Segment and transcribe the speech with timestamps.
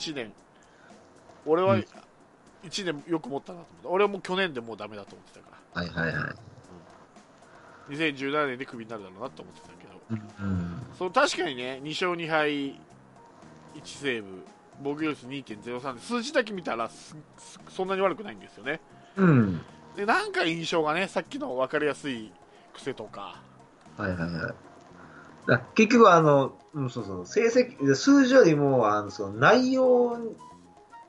[0.00, 0.32] 1年。
[1.46, 1.84] 俺はうん。
[2.64, 3.88] 1年よく持ったなと思った。
[3.88, 5.82] 俺はもう去年でもうダメだと思ってたから。
[5.82, 6.30] はいはいは
[7.90, 7.94] い。
[7.94, 10.00] 2017年でクビになるだろうなと思ってたけど。
[10.40, 10.82] うん。
[10.96, 12.74] その確かにね2勝2敗1
[13.84, 14.42] セーブ。
[14.82, 16.90] 防御率2.03で数字だけ見たら
[17.68, 18.80] そんなに悪くないんですよね。
[19.16, 19.60] うん。
[19.94, 22.32] でなんか印象がねさっきの分かりやすい
[22.72, 23.42] 癖とか。
[23.98, 24.54] はいはいはい。
[25.46, 30.18] だ結局あの、うん、そうそう、成績、数字よりも、あの、その内容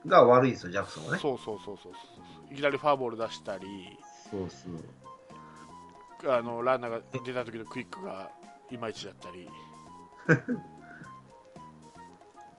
[0.06, 1.18] が悪いんですよ、ジャクソンはね。
[1.20, 1.98] そうそうそうそうそ
[2.50, 3.98] ういきなりファーボール出したり
[4.30, 4.68] そうそ
[6.28, 6.32] う。
[6.32, 8.30] あのランナーが出た時のクイックが
[8.70, 9.48] いまいちだったり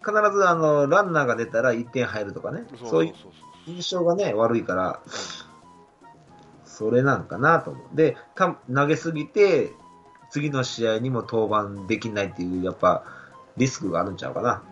[0.04, 2.66] 必ずあの、ランナーが出たら1点入るとかね。
[2.78, 3.14] そういう
[3.66, 5.00] 印象がね、悪いから、
[6.66, 7.96] それなんかなと思う。
[7.96, 9.72] で、た投げすぎて、
[10.34, 13.04] 次の試合にも登板できないっていう、やっぱ、
[13.56, 14.64] リスクがあるんちゃうかな。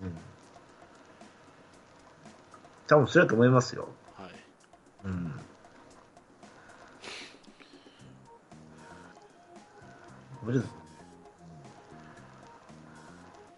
[0.00, 0.18] うん。
[2.86, 3.88] 多分それだと思いますよ。
[4.18, 4.34] うんはい
[5.04, 5.40] うん。
[10.44, 10.62] 無理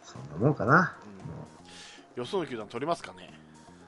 [0.02, 0.96] そんなもんかな。
[2.16, 3.32] 予想球団取りますかね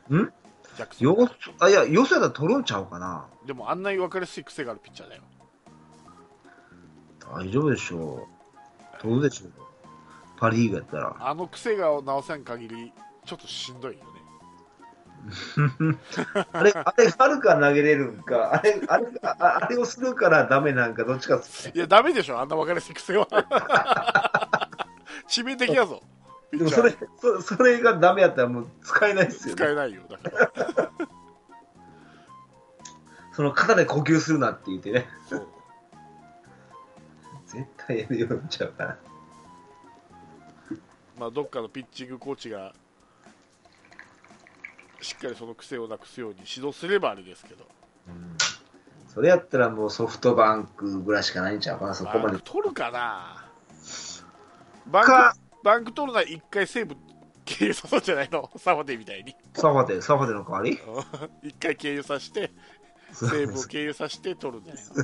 [0.08, 0.32] ん？
[0.76, 3.26] ジャクソンよあ、いや、よそやったら取るんちゃうかな。
[3.44, 5.22] でもあんなに分かりやすい癖があるピッチャーだよ
[7.32, 8.26] 大丈夫でしょ
[8.98, 9.00] う。
[9.00, 9.52] 取るでしょう。
[10.36, 11.16] パリーグやったら。
[11.18, 12.92] あの癖が直せん限り
[13.24, 14.04] ちょっとしんどいよね
[16.52, 21.40] あれ、あれがあるから投げれるんか、あれ、あれ、ああれをするからダメなんか、どっちかっ。
[21.74, 23.26] いやダメでしょあんな分かりやすい癖は
[25.28, 26.02] 致命的やぞ
[26.50, 29.62] でもそれ、そそれがダメやったらもう使えないですよ、ね。
[29.62, 30.90] 使えないよだから
[33.32, 35.08] その肩で呼吸するなって言ってね。
[35.28, 35.48] そう
[37.88, 38.98] 絶対やるようになっちゃうから。
[41.18, 42.74] まあどっかのピッチングコーチが
[45.00, 47.66] しっかりその癖をなくすように指導すればあれですけど。
[48.08, 48.36] うん。
[49.08, 52.38] それやったらもうソフトバンクぐらいしかないんちゃうかな、そこまで。
[52.40, 53.48] 取るかな。
[54.86, 56.96] バンかク、バンク取るなら一回セーブ
[57.44, 58.50] 経由さそうじゃないの？
[58.56, 59.36] サファテみたいに。
[59.54, 60.80] サファテ、サファテの代わり？
[61.48, 62.50] 一回経由させて
[63.12, 64.94] セーブを経由させて取るんじゃないの？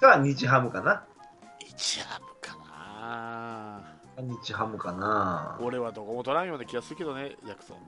[0.00, 1.04] か、日ハムかな。
[1.80, 2.54] 一ハムか
[4.22, 5.58] な日ハムかな。
[5.62, 7.78] 俺はどこも取らんような気がするけどねジャクソン、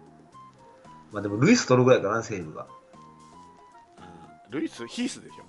[1.12, 2.66] まあでも、ルイス取るぐらいかな、西武が。
[4.46, 5.42] うん、ルイスヒースでしょ、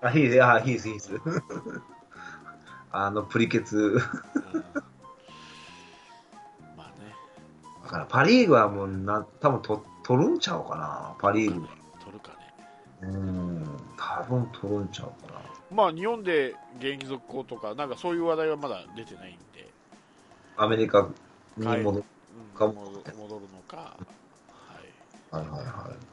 [0.00, 1.20] あ、ヒース、あ、ヒース、ヒース。
[2.92, 3.76] あの、プリケツ。
[3.76, 4.04] うん、ま
[6.84, 7.14] あね
[7.84, 11.68] だからパ・リーグはもうな、多分と取るんちゃうかな、パ・リーグ。
[12.00, 12.36] 取るかね
[13.02, 13.66] うーん、
[13.98, 15.42] 多分取るんちゃうかな。
[15.72, 19.72] まあ日本で現役続行とかなんかそういう話題はまだ出てないんで、
[20.56, 21.08] アメリカ
[21.56, 22.04] にはい戻る。
[22.34, 23.96] うん、か戻戻るのか、は
[24.80, 26.12] い、はいはいはい。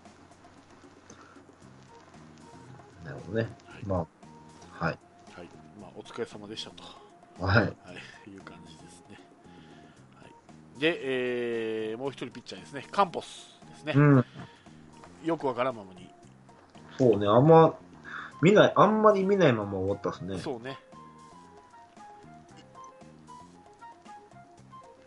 [3.06, 3.50] なるほどね。
[3.86, 4.00] まあ、
[4.86, 4.98] はい。
[5.34, 5.50] はい
[5.80, 6.84] まあ、お疲れ様でしたと、
[7.44, 7.62] はい。
[7.62, 7.64] は
[8.28, 9.20] い、いう感じですね。
[10.22, 10.28] は
[10.78, 11.00] い、で、
[11.92, 14.26] えーもう一人ピッチャーですね、カンポスですね、うん。
[15.24, 16.10] よくわからんままに、
[16.98, 17.74] そうね、あんま、
[18.42, 20.38] 見ない、あんまり見ないまま終わったっすね。
[20.40, 20.78] そうね、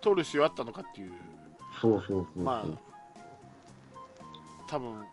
[0.01, 1.13] 取る必要あったのかっていう、
[1.81, 2.43] そうそうそうそう。
[2.45, 2.65] まあ、
[4.69, 5.05] 多分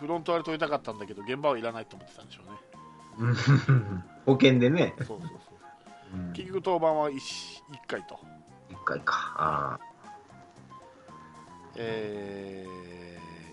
[0.00, 2.58] フロント割れ取りたかったんだけど、現場はいらないと思ってたんでしょうね。
[3.18, 3.30] う
[3.72, 4.94] ん保険でね。
[4.98, 5.28] そうそうそう
[6.14, 8.18] うん結局、登板は 1, 回と、
[8.70, 9.34] 一回か。
[9.36, 9.78] あ
[11.76, 12.66] え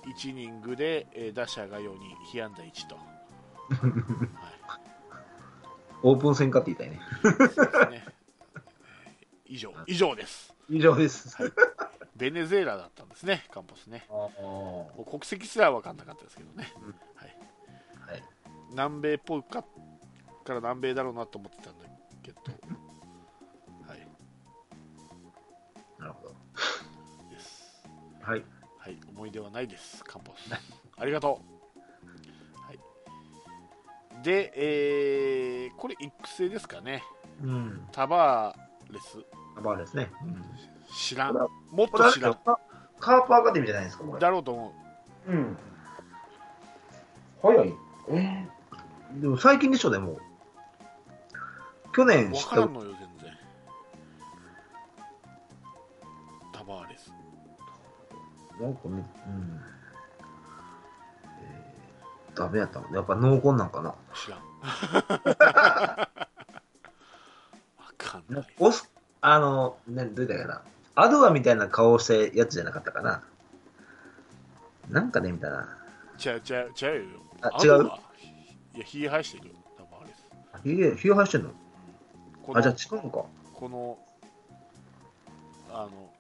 [0.06, 2.98] 1イニングで、えー打者が4人、被安打1と。
[3.70, 4.30] ー
[6.03, 7.00] オープン戦かって言いたいね。
[7.22, 7.59] そうです
[7.92, 8.06] ね
[9.48, 10.53] 以上、以上です。
[10.70, 11.42] 以上です。
[11.42, 11.52] はい
[12.16, 14.06] ベネズエラだったんですね、カンポスね。
[14.09, 16.72] あもう国籍すら分かんなかったですけどね。
[17.16, 18.24] はい、ーはい。
[18.70, 19.64] 南米っぽいか
[20.46, 21.86] から南米だろうなと思ってたんだ
[22.24, 22.40] けど、
[23.86, 24.08] はい、
[26.00, 26.36] なるほど。
[27.30, 27.84] です。
[28.22, 28.46] はい。
[28.78, 30.50] はい、思い出はないです、カンポス。
[30.98, 31.55] ありがとう。
[34.25, 37.04] はい、で、えーこれ育成ですかね。
[37.44, 37.88] うん。
[37.92, 39.18] タバーレス、
[39.62, 40.10] バーですね。
[40.24, 40.44] うん。
[40.95, 41.36] 知らん。
[41.36, 42.33] もっと知らん。
[42.33, 42.60] カ
[43.00, 44.19] カープアカデミーじゃないですか、これ。
[44.19, 44.74] だろうと思
[45.27, 45.31] う。
[45.31, 45.57] うん。
[47.42, 47.74] 早い。
[48.10, 50.18] えー、でも最近でしょ、でも。
[51.94, 53.38] 去年知ったわからんのよ、全然。
[56.54, 57.13] タバーレス。
[58.62, 59.62] なんかね、うん。
[62.36, 62.98] えー、ダメやったもんね。
[62.98, 63.96] やっぱ濃厚なんかな。
[64.14, 64.40] 知らん。
[66.00, 66.10] わ
[67.98, 68.48] かんない。
[68.60, 68.92] おす、
[69.22, 70.62] あの、ね、どうだっけな。
[70.96, 73.24] アドアみたいな顔をしたやつじゃなかったかな。
[74.90, 75.68] なんかね、みたいな。
[76.24, 77.20] 違う違う違うよ。
[77.42, 77.86] あ違う？
[78.76, 79.56] いや、ひげ生やしてるよ。
[79.78, 80.14] 多分あれ。
[80.64, 81.52] ひげ、ひげ生やしてんの？
[82.54, 83.26] あ、じゃあ違うのか。
[83.54, 83.98] この、
[85.74, 86.14] あの、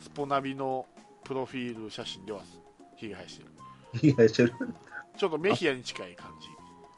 [0.00, 0.86] スポナビの
[1.24, 2.40] プロフィール写真では
[2.96, 3.50] ひげ生やしてる。
[3.94, 4.54] ひげ生やしてる。
[5.16, 6.48] ちょっとメヒアに近い感じ。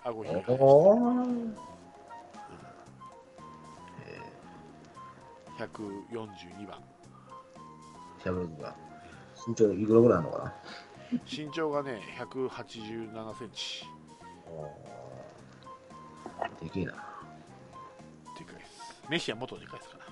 [0.05, 0.65] 顎ひげ生やしてる。
[0.65, 1.55] おー。
[5.59, 6.83] 142番。
[8.23, 8.75] しゃべるのが。
[9.47, 10.55] 身長いくらぐらいあるのかな？
[11.31, 13.85] 身長がね、187センチ。
[16.61, 16.93] でけえな。
[16.93, 19.03] でかいです。
[19.09, 20.05] メヒア元でかいですから。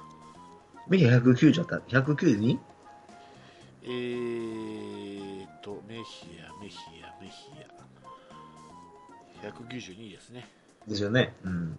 [0.87, 2.59] メヒア190だった ?192?
[3.85, 5.12] えーっ
[5.63, 7.51] と、メヒア、メヒア、メヒ
[9.43, 9.49] ア。
[9.49, 10.49] 192ですね。
[10.87, 11.35] ですよね。
[11.45, 11.79] うん。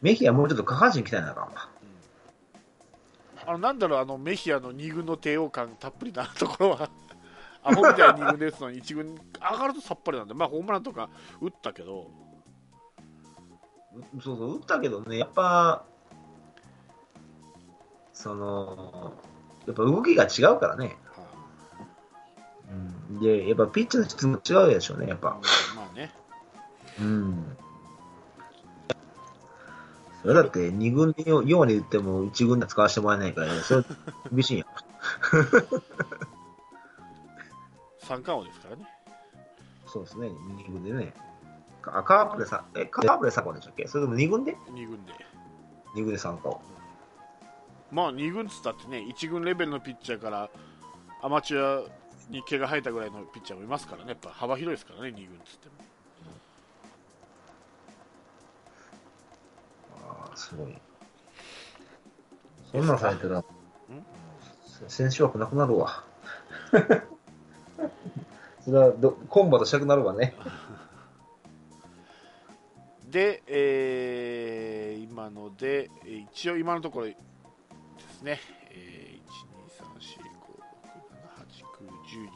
[0.00, 1.68] メヒアもうちょっと下半身鍛えなあかんわ。
[3.46, 6.90] あのなんだろう、あのメヒアの2軍の帝王感たっぷりなところは、
[7.64, 11.08] アホみたいに2軍で打つのに1軍上がるとさっぱりなんで、まあホームランとか
[11.40, 12.10] 打ったけど、
[13.96, 15.84] うそうそう、打ったけどね、やっぱ、
[18.12, 19.14] その、
[19.66, 20.96] やっぱ動きが違うからね。
[23.10, 25.30] で、やっぱピッチャーの質も違うでしょうね、やっあぱ。
[25.76, 26.12] まあね、
[27.00, 27.56] うん。
[30.22, 33.84] それだって2軍で4割打っても1軍で使わせてもらえないから、それ
[34.32, 34.68] 厳しいやん。
[38.00, 38.86] 三冠王ですからね。
[39.86, 41.14] そうですね、2軍でね。
[41.86, 43.86] あ、カープでさ、え、カープで3冠でしたっけ？
[43.86, 45.12] それとも2軍で？2軍で。
[45.94, 46.58] ?2 軍で3冠。
[47.90, 50.50] まあ2軍っつったってね、1軍レベルのピッチャーから
[51.22, 51.88] アマチュア
[52.28, 55.74] に毛が生えたぐらいのピッチャーもいますからね、やっぱ幅広いですからね、2軍っつっても。
[60.10, 60.78] ああ、すごい。
[62.70, 63.44] そんなんされたら、
[64.88, 66.04] 選手枠なくなるわ。
[68.60, 70.34] それはど、コンバとしたくなるわね。
[73.08, 77.16] で、えー今ので、えー一応今のところで
[78.10, 78.38] すね、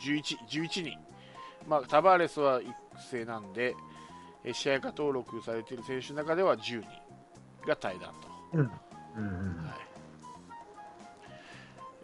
[0.03, 0.99] 9、10、11、11人。
[1.67, 2.73] まあ、タバーレスは育
[3.11, 3.75] 成なんで、
[4.45, 6.87] えー試合化登録されている選手の中では10人
[7.67, 8.17] が対談と。
[8.55, 8.61] うん。
[8.61, 9.57] うんうん。
[9.65, 9.75] はい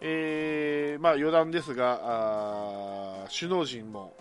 [0.01, 4.15] えーまあ、余談ですが、あー首脳陣も、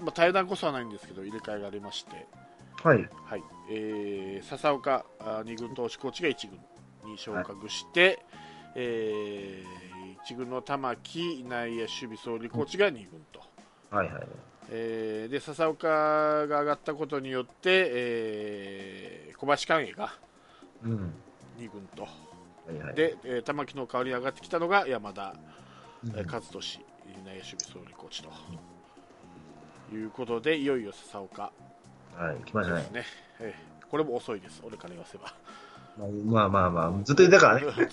[0.00, 2.26] まあ、対談こそはないんですけど、入れ替えがありまして、
[2.82, 3.08] はい。
[3.24, 6.48] はいえー笹岡あ2軍投手コーチが1
[7.04, 8.18] 軍に昇格して、
[8.74, 9.62] え
[10.26, 13.40] 1軍の玉木内野守備総理コーチが2軍と、
[13.90, 14.26] はいはい。
[14.70, 15.88] えーで笹岡
[16.46, 20.14] が上がったことによって、えー小林寛永が
[20.84, 21.14] うん。
[21.58, 22.02] 2軍と。
[22.04, 22.08] は
[22.72, 22.94] いはい。
[22.94, 25.34] で、えー玉木の代わりに上がってきたのが山田
[26.04, 26.80] うん、えー和俊
[27.24, 28.30] 内野守備総理コーチと、
[29.94, 31.52] いうことでいよいよ笹岡
[32.16, 33.04] はい、来ましたね
[33.40, 35.34] えーこれも遅いです俺から言わせば
[35.96, 37.66] まあまあまあ、ずっと言ってたからね。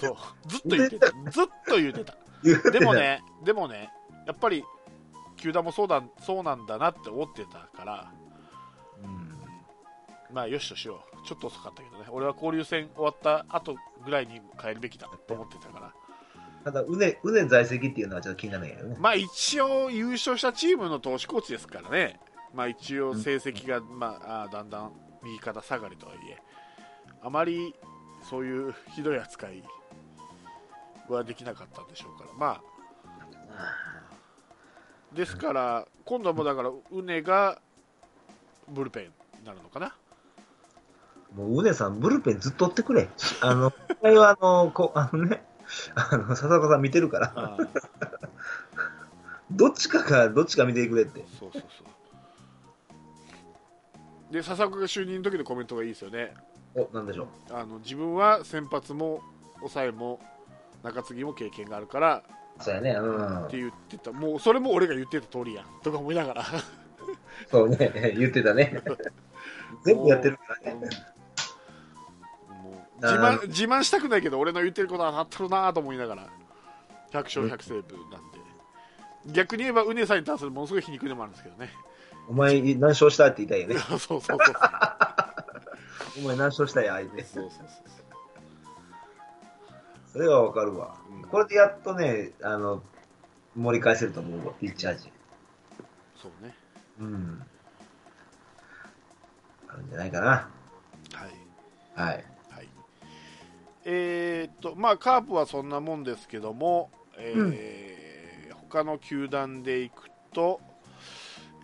[0.48, 2.94] ずっと言ってたずっと言ってたでも。
[2.94, 3.90] ねでもね
[4.28, 4.64] やっぱり
[5.38, 8.12] 球団もそうだそうなんだなって思ってたから
[9.04, 9.32] うん。
[10.34, 15.94] まあよしとしようちょっと遅かったけどね俺は交流戦終わった後ぐらいに変えるべきだと思ってたから
[16.64, 18.96] ただ、うね、うね在籍っていうのはちょっと気にならないけどね。
[19.00, 22.20] まあ一応優勝したチームの投手コーチですからね、
[22.54, 24.92] まあ一応成績が、まあ、あーだんだん
[25.24, 26.38] 右肩下がりとはいえ、
[27.24, 27.74] あまり
[28.30, 29.64] そういうひどい扱い
[31.14, 32.62] はできなかったんでしょうから、まあ、
[35.14, 37.62] ですから、今度はもうだから、ウネが
[38.70, 39.96] ブルペンになるのかな。
[41.36, 43.10] もう、うねさん、ブルペンずっと追ってくれ。
[43.42, 45.44] あの、これはあの、こあのね、
[45.96, 47.58] あの、笹岡さん見てるから、
[49.52, 51.26] どっちかか、どっちか見てくれって。
[51.40, 51.84] そうそうそ
[54.30, 54.34] う。
[54.34, 56.34] で、笹岡が就任の時のコメントがいいですよね。
[56.76, 57.28] お、なんでしょう。
[57.54, 59.22] あの自分は先発も
[59.60, 60.22] 抑えも
[60.84, 62.24] 中継ぎも経験があるから
[62.60, 63.46] そうやね、うん。
[63.46, 63.58] って。
[63.58, 64.12] 言ってた。
[64.12, 65.66] もうそれも俺が言ってた通りやん。
[65.84, 66.46] とか思いながら。
[67.50, 68.82] そうね、言ってたね。
[69.84, 70.90] 全部やってるからね。
[73.02, 76.28] 自慢自慢したくないけど俺の言ってることは当たってるなと思いながら。
[77.12, 78.40] 100勝100セーブなんで。
[79.28, 81.72] 逆に言えばうねさんに対するものすごい皮肉でもあるんですけどね。
[82.30, 83.76] お前何勝したって言いたいよね。
[83.90, 84.56] そうそうそうそう。
[86.24, 87.24] お前何勝したや、相手。
[87.24, 88.01] そうそうそうそ
[90.20, 91.30] れはわかるわうん。
[91.30, 92.82] これでやっとね、あの、
[93.56, 95.12] 盛り返せると思うわ、ピッチャー陣。
[96.22, 96.56] そうね
[97.00, 97.42] うん。
[99.68, 100.28] あるんじゃないかな。
[100.28, 100.48] は
[101.28, 102.14] いはい。
[102.16, 102.26] はい
[103.84, 110.62] えー、っとまあ、カープはそんなもんですけども、えー、うん、他の球団でいくと、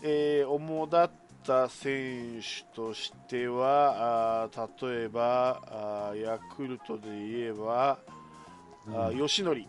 [0.01, 1.11] えー、主だっ
[1.45, 5.61] た選手としてはあ例えば
[6.11, 8.16] あヤクルトで言えば、うん、
[8.93, 9.67] あ吉典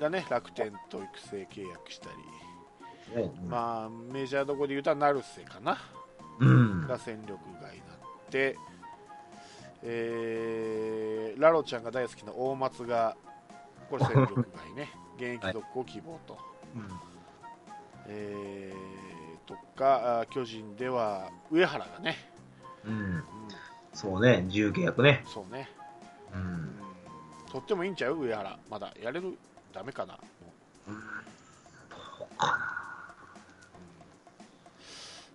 [0.00, 2.08] がね楽天と育成契約した
[3.14, 5.78] り、うん、まあ、メジャーどこで言うと成瀬かな、
[6.40, 7.98] うん、が戦力外になっ
[8.30, 8.56] て、
[9.82, 13.16] えー、ラロちゃんが大好きな大松が
[13.90, 14.90] これ戦力外ね。
[15.16, 16.42] 現役続行希望と、はい、
[18.08, 22.16] えー、とか巨人では上原がね、
[22.84, 23.24] うん、うん、
[23.92, 25.22] そうね自由契約ね。
[25.24, 25.70] そうね、
[26.34, 26.76] うん、
[27.54, 28.18] うん、とってもいいんちゃう？
[28.18, 28.58] 上原。
[28.68, 29.38] まだやれる？
[29.72, 30.16] ダメかな、
[30.86, 31.02] うん、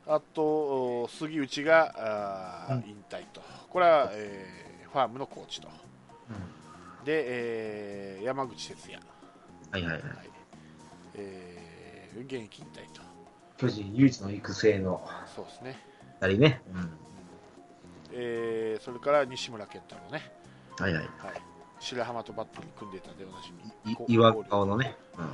[0.08, 1.94] あと杉内が
[2.70, 3.42] あ、引退と。
[3.70, 5.68] これは、えー、ファームのコーチと、
[6.30, 9.04] うん、で、えー、山口哲也。
[9.72, 10.04] はいはいはい、
[11.16, 13.02] えー、現役引退と。
[13.58, 15.78] 巨人唯一の育成のそうですね。
[16.22, 16.98] ありね、うん、
[18.14, 20.32] えー、それから西村健太郎ね。
[20.80, 21.42] はいはい、はい
[21.80, 23.54] 白浜とバットに組んでたでおなじ
[23.86, 25.26] み岩顔のね、うん、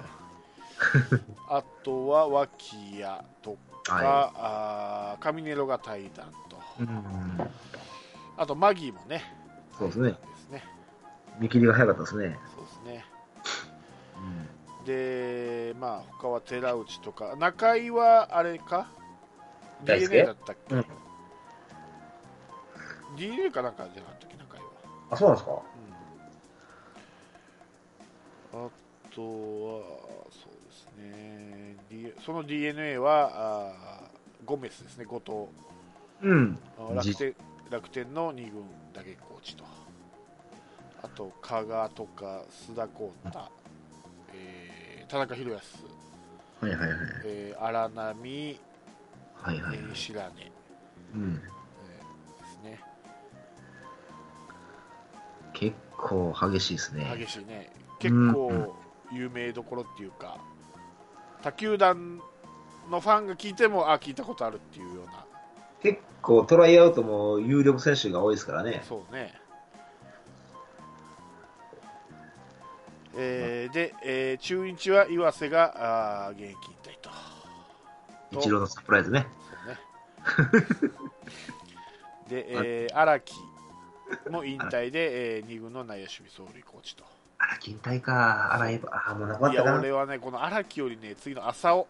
[1.49, 7.49] あとは脇屋とか、はい、あカミネロが対談と、うん、
[8.37, 9.23] あとマギーもね
[9.77, 10.11] そうですね。
[10.11, 10.63] ですね。
[11.39, 12.39] 見切りが早かったですね。
[12.55, 13.05] そうですね、
[14.79, 18.87] うん、でまあ他は寺内とか中井はあれか
[19.83, 20.85] ？DNA だったっけ、うん、
[23.17, 24.65] DNA かなんかじゃなかったっけ中井は？
[25.11, 25.61] あそうなんですか？
[28.55, 28.69] あ
[29.13, 29.83] とは、
[30.31, 34.09] そうですね、D、その d n a はあ
[34.45, 35.49] ゴメスですね、後
[36.21, 36.57] 藤、うん、
[36.95, 37.35] 楽天
[37.69, 39.65] 楽天の2軍打撃コーチと、
[41.03, 43.39] あと加賀とか須田浩太、
[44.33, 45.83] えー、田中宏康、
[46.61, 48.59] はいはいはいえー、荒波、
[49.35, 50.51] はいはい、えー、白根、
[51.15, 51.41] うん、
[51.89, 52.79] えー、ですね。
[55.53, 57.13] 結構激しいですね。
[57.17, 57.84] 激しいね。
[57.99, 58.75] 結構
[59.11, 60.37] 有名どころっていうか、
[61.41, 62.19] 他球団
[62.89, 65.25] のファンが聞いても、あ、聞いたことあるっていうような。
[65.81, 68.83] 結構トライアウトも有力選手が多いですからね。
[68.87, 69.33] そうね。
[73.17, 77.09] えー、で、えー、中日は岩瀬があ現役引退と。
[78.39, 79.27] 一郎のサプライズね。
[80.35, 80.65] そうね
[82.27, 83.35] で、えー、荒木
[84.29, 87.05] も引退で、えー、2軍の内野守備走塁コーチと。
[87.37, 88.53] 荒木引退か。
[88.53, 91.87] 荒井、あ、もうなかったかいや、俺はね、この荒木よりね、次の浅尾。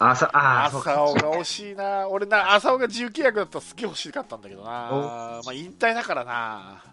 [0.00, 2.08] 浅あ浅尾が惜しいな。
[2.08, 4.70] 俺な、浅尾が自由契約だったらすげえ欲しかったんだけどな。
[4.70, 6.84] まあ、引退だからな。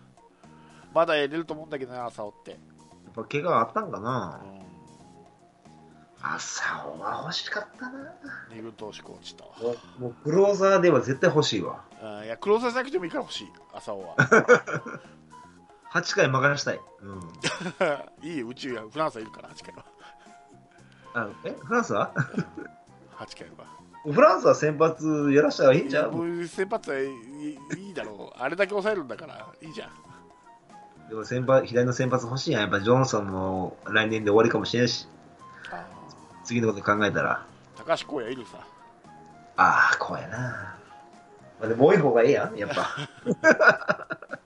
[0.94, 2.51] まだやれると思うんだけどな、浅尾って。
[2.51, 2.60] やっ
[3.13, 4.41] ぱ怪我あったんかな。
[4.44, 4.65] うん
[6.27, 8.15] 浅尾は欲しかったな。
[8.51, 9.44] 二軍投手コーチと。
[10.00, 11.84] もうクローザーでは絶対欲しいわ。
[12.24, 14.15] いや、クローザーじゃなくてもいいから欲しい、浅尾は。
[15.96, 16.82] 8回任したい。
[17.02, 17.22] うん、
[18.30, 19.86] いい宇宙や、フランスはいるから、8回は。
[21.14, 21.56] あえ？
[21.64, 22.12] フランスは
[23.18, 24.14] ?8 回は。
[24.14, 28.40] フランスは先発やらしたらいいんじゃん先発はいいだろう。
[28.40, 29.90] あれだけ抑えるんだから、いいじゃん。
[31.10, 32.62] でも先発、左の先発欲しいやん。
[32.64, 35.08] やっぱジョンソンも来年で終わりかもしれんし。
[36.44, 37.46] 次のこと考えたら。
[37.78, 38.58] 高橋光也いるさ。
[39.56, 40.75] ああ、光也な。
[41.62, 44.36] まあ、でもう一方がええやん、やっぱ。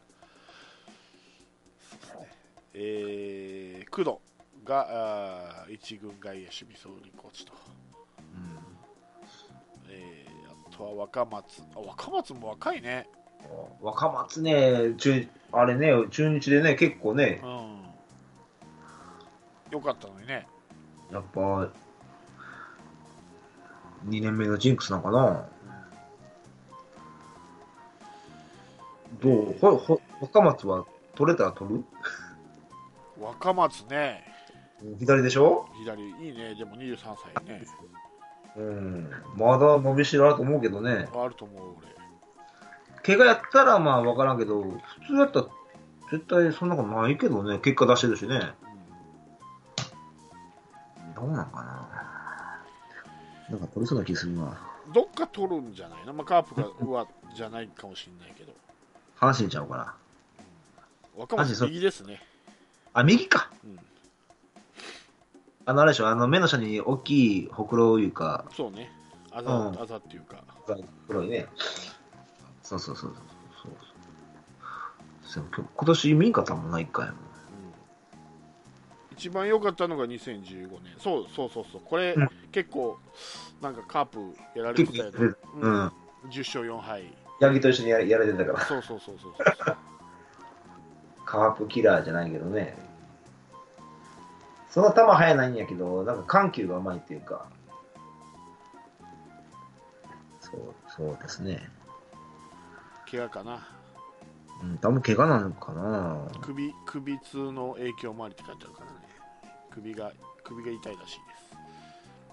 [2.82, 4.20] えー、工藤
[4.64, 7.52] があ一軍外野守備走塁コーチと、
[8.34, 8.58] うん。
[9.92, 10.30] えー、
[10.74, 11.62] あとは若松。
[11.76, 13.10] あ若松も若いね。
[13.82, 17.50] 若松ね中あれね中日でね結構ね、うん、
[19.72, 20.48] よかったのにね。
[21.12, 21.70] やっぱ2
[24.22, 25.50] 年目のジンクスなのかな、
[29.12, 31.84] うん、どうほほ若松は取れたら取る？
[33.20, 34.24] 若松ね。
[35.00, 35.68] 左でしょ？
[35.84, 36.56] 左、いいね。
[36.56, 36.98] でも23
[37.36, 37.66] 歳ね。
[38.56, 39.12] うん。
[39.36, 41.08] まだ伸びしろあると思うけどね。
[41.14, 41.88] あると思う、俺。
[43.04, 45.48] 怪我やったらまあ分からんけど、普通やったら
[46.12, 47.60] 絶対そんなことないけどね。
[47.60, 48.54] 結果出してるしね。
[51.08, 51.90] うん、どうなんかな。
[53.50, 54.58] なんか取りそうな気するな。
[54.94, 56.14] どっか取るんじゃないの？
[56.14, 58.54] まあ、カープがはじゃないかもしれないけど。
[59.20, 59.96] 阪神ちゃうかな。
[61.18, 62.22] 若松右ですね。
[62.94, 63.50] あ、右か。
[63.64, 63.80] うん、
[65.66, 68.46] あの、あれでしょ、あの、目の下に大きいほくろいうか。
[68.56, 68.92] そうね。
[69.32, 70.44] あざ、うん、あざっていうか。
[71.08, 71.48] 黒いね。
[72.64, 73.16] そうそうそう
[75.24, 75.44] そう。
[75.52, 77.30] 今年見んかったもんな、一回も。
[79.20, 82.98] 一番良かったのが2015年そうそうそうそうこれ、うん、結構
[83.62, 84.20] なんかカープ
[84.56, 85.12] やられてたよね、
[85.60, 85.88] うん、うん、
[86.30, 87.04] 10勝4敗
[87.42, 89.78] ヤギと一緒にややられてたからそうそうそうそうそう
[91.30, 92.76] カープキラーじゃないけどね。
[94.68, 97.46] その球速ないんやけどなんか緩急がうまいっていうか。
[100.42, 101.70] そうそうですね。
[103.12, 103.68] 怪我かな。
[104.64, 106.28] うん、多分怪我なのかな。
[106.42, 108.98] 首首痛の影響もありって書いてあるからね。
[109.70, 110.12] 首が
[110.44, 111.18] 首が痛いらしいで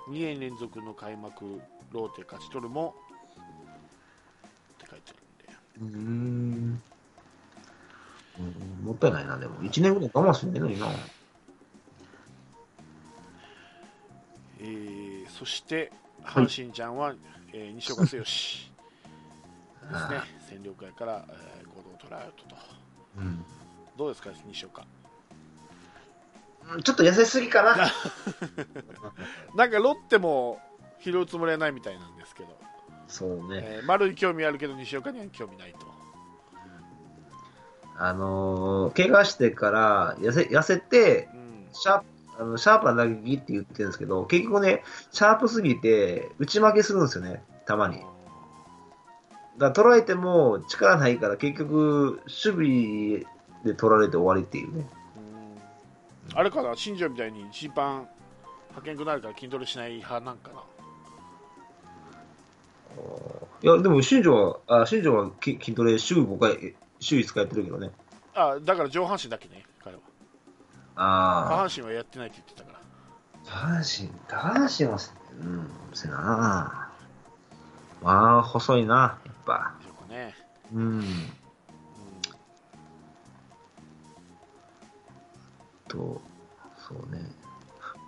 [0.07, 0.11] す。
[0.11, 1.61] 2年連続の開幕
[1.93, 2.95] ローテ勝ち取るも
[4.73, 5.99] って書いてあるんで。
[5.99, 6.83] うん
[8.83, 9.57] もったいないなでも。
[9.57, 10.89] 1年ぐらい我慢すんねえのにな
[14.61, 15.93] えー、そして
[16.25, 17.19] 阪神ちゃんは、はい、
[17.53, 18.71] えー、西岡剛 ですね。
[20.49, 22.57] 戦力外から、えー、合同トライアウトと、
[23.19, 23.45] うん、
[23.97, 24.87] どうですか西岡？
[26.83, 27.77] ちょっと痩せすぎかな。
[29.55, 30.61] なんかロッテも
[31.01, 32.67] 拾うつもりはないみたいなんですけど。
[33.09, 35.96] そうね、えー、丸に興味あるけど西岡には興味ないと
[37.99, 42.07] あのー、怪我してから痩せ痩せて、うん、シャープ
[42.39, 48.03] あのシャープな打撃って言ってるんですけど結局ねシャープすぎて打ち負けするんですよねたまに。
[49.59, 53.27] だ捉えても力ないから結局守備
[53.65, 54.87] で取られて終わりっていうね。
[56.35, 58.07] あれかな新庄みたいに一番
[58.71, 60.63] 派遣くなるから筋トレしない派なんかな。
[63.63, 67.91] いやでも新庄はあ新庄は筋トレ週5回週5日やってるけどね。
[68.35, 70.03] あだから上半身だけね彼は。
[70.97, 72.81] ああ下半身はやってないって言ってたから。
[73.45, 74.99] 下半身下半身は
[75.41, 76.91] うんせな。
[78.03, 79.75] まあ細いなやっぱ。
[80.09, 80.35] ね。
[80.73, 81.05] うん。
[85.89, 86.21] と、
[86.89, 87.23] そうね、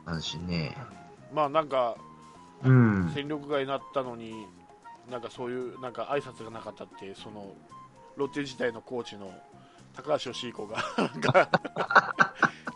[0.06, 0.76] 安心ね。
[1.32, 1.96] まあなんか、
[2.64, 4.46] うん、戦力外になったのに、
[5.10, 7.54] なんかそういうなんか挨拶がなかったって、その
[8.18, 9.32] ロッテ時代のコーチの
[9.94, 10.82] 高橋義彦が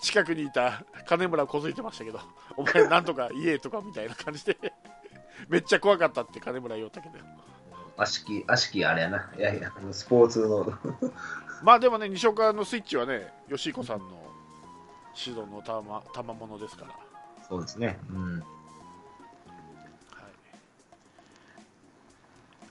[0.01, 2.21] 近くにいた金村をこづいてましたけど、
[2.57, 4.57] お前なんとか言えとかみたいな感じで
[5.49, 7.15] めっちゃ怖かったって金村言おったけど。
[7.97, 9.31] 悪しき、悪しきあれやな。
[9.37, 10.73] いやいや、スポーツの
[11.63, 14.07] まあでもね、西岡のスイッチはね、吉彦さんの
[15.15, 16.95] 指導のたま賜物ですから。
[17.49, 17.99] そうですね。
[18.11, 18.39] うん。
[18.39, 18.45] はい。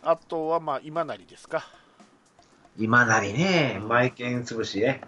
[0.04, 1.66] あとは、まあ、今成ですか。
[2.78, 5.02] 今成ね、マイケン潰しね。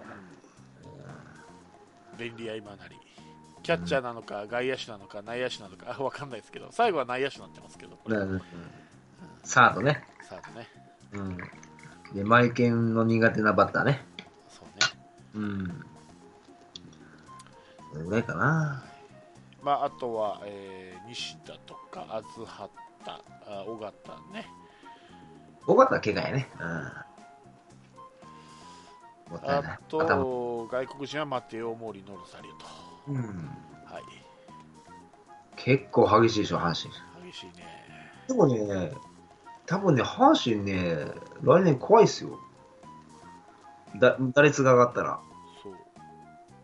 [2.18, 3.04] 便利屋今成。
[3.64, 7.98] キャッチャーなのか、外野手なのか、内野手なのか、 わかんないですけど、最後は内野手になってますけど。
[8.06, 8.42] うん、
[9.44, 10.06] サードね。
[10.22, 10.68] サードね。
[11.14, 11.38] うん。
[12.14, 14.06] で、マイケンの苦手なバッターね。
[14.50, 15.50] そうね。
[17.94, 18.06] うん。
[18.06, 18.84] ぐらいかな。
[19.62, 22.70] まあ、あとは、えー、西田とか、あずはっ
[23.06, 23.94] た、あ尾形
[24.34, 24.46] ね。
[25.68, 26.50] 尾形は怪我やね。
[26.60, 27.13] うん。
[29.44, 32.66] あと、外国人はマテオ・モーリ・ノルサリと。
[33.08, 33.50] うん。
[33.86, 34.04] はい。
[35.56, 36.94] 結構激しいでしょ、阪神。
[37.32, 37.66] 激しいね。
[38.28, 38.92] でもね、
[39.66, 42.40] 多分ね、阪神ね、来年怖いっすよ。
[44.00, 45.20] だ打率が上がったら。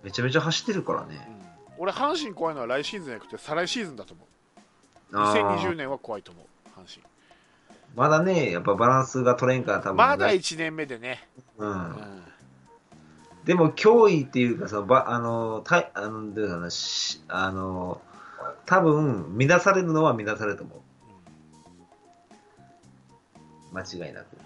[0.04, 1.28] めちゃめちゃ走ってるからね、
[1.78, 4.24] うん、俺阪神怖いのは来シーズンじゃなくて再来シーズンだと思
[5.12, 6.46] う2020年は怖いと思う
[6.80, 7.06] 阪神
[7.96, 11.28] まだねやっぱバランスが取れんから多分まだ1年目でね
[11.58, 12.24] うん、うん、
[13.46, 16.70] でも脅威っていうかさばあのたあのどうかな
[17.30, 18.02] あの
[18.66, 20.76] 多分乱されるのは乱されると思
[23.72, 24.40] う、間違いなく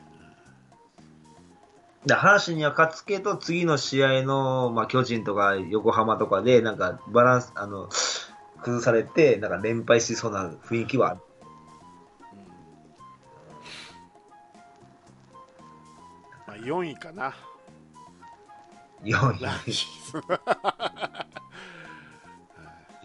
[2.05, 7.87] だ阪神には勝つけど、次の試合の、まあ、巨人とか横浜とかで、なんかバランス、あの、
[8.61, 11.19] 崩されて、なんか連敗しそうな雰囲気はある。
[16.45, 17.33] まあ、4位かな。
[19.03, 19.45] 4位。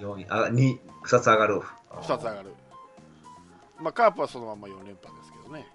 [0.00, 0.26] 4位。
[0.28, 1.60] あ、2、2つ上がる。
[1.90, 2.54] 2つ上がる。
[3.80, 5.66] まあ、カープはそのまま4連覇ですけどね。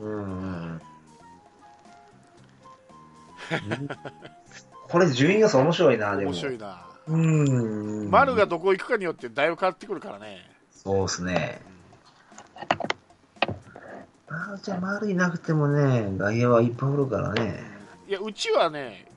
[0.00, 0.80] うん。
[4.88, 6.30] これ順位予想面白いな、でも。
[6.30, 6.86] 面白いな。
[7.06, 8.10] うん。
[8.10, 10.50] 丸がどこ行くかによってだいぶ変わってくるからね。
[10.70, 11.60] そうっすね。
[14.28, 17.62] あじゃあ丸いなくてもね、外野はいっぱいおるからね。
[18.08, 19.12] いや、うちはね、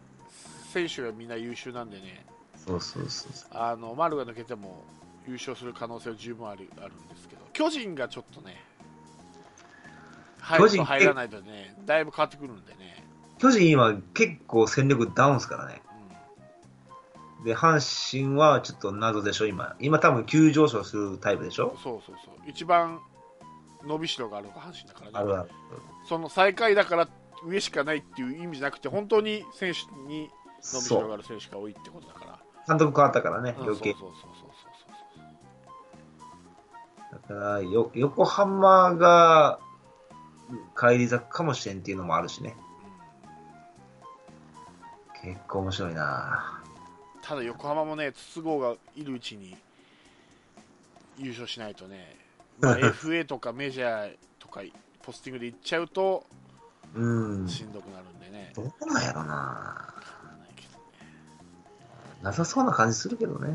[0.78, 2.26] 選手がみんな優秀なんでね。
[2.56, 4.84] そうそうそうあの丸が抜けても
[5.28, 8.62] 優勝する可能性は十分あるあるんですけど、巨人がちょっとね、
[10.40, 13.04] 入ると入らないとね、だいぶ変わってくるんでね。
[13.40, 15.82] 巨人今結構戦力ダウンですからね。
[17.46, 17.80] で、阪
[18.24, 19.76] 神はちょっと謎でしょ、今。
[19.80, 21.78] 今多分急上昇するタイプでしょ？
[21.84, 22.36] そうそうそう。
[22.50, 23.00] 一番
[23.86, 25.12] 伸びしろがあるのが阪神だからね。
[25.14, 25.50] あるある。
[26.10, 27.08] その最下位だから
[27.46, 32.40] 上しかないっていう意味じゃなくて、本当に選手に伸びしろがある選手が多いってことだから。
[32.68, 33.94] 監督変わったからね、うん余計。
[33.94, 34.58] そうそうそうそうそう
[37.12, 39.60] だからよ、横浜が
[40.78, 42.56] 帰り咲くかもしれんっていうのもあるしね。
[45.24, 46.62] 結構面白いな
[47.22, 49.58] ただ横浜もね、筒香がいるうちに
[51.18, 52.16] 優勝しないとね、
[52.60, 54.62] まあ FA とかメジャーとか
[55.02, 56.26] ポスティングで行っちゃうと
[56.96, 57.48] うん。
[57.48, 58.54] しんどくなるんでね。
[58.56, 59.94] どうなんやろな
[62.22, 63.50] なさそうな感じするけどね。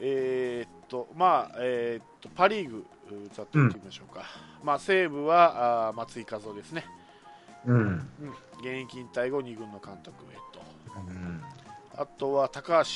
[0.00, 4.24] えーっと、まあ、えーっと、パ・リーグ、うざっと言ってみましょうか。
[4.62, 6.84] まあ、西武はあー松井稼頭央ですね。
[7.66, 7.76] うん。
[7.76, 7.98] うん、
[8.60, 10.62] 現役引退後、2軍の監督へと。
[11.06, 11.42] うん。
[11.96, 12.90] あとは高橋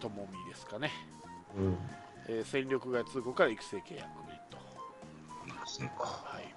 [0.00, 0.90] 智美ですかね。
[1.56, 1.78] うん。
[2.28, 4.58] えー戦力外通告から育成契約へと。
[6.04, 6.54] はい。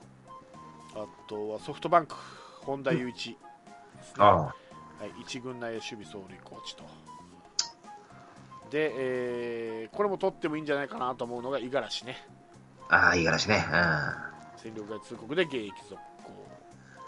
[0.96, 2.16] あとはソフトバンク、
[2.62, 3.38] 本田雄一
[4.18, 4.24] ね。
[4.26, 4.40] ああ。
[4.42, 4.54] は
[5.06, 6.84] い、一軍内野守備走塁コーチと。
[8.72, 12.18] で、えーこれも取ってもいいんじゃないかなと思うのが五十嵐ね。
[12.90, 13.66] ああ、いいからしね。
[14.58, 16.02] 戦力外通告で現役続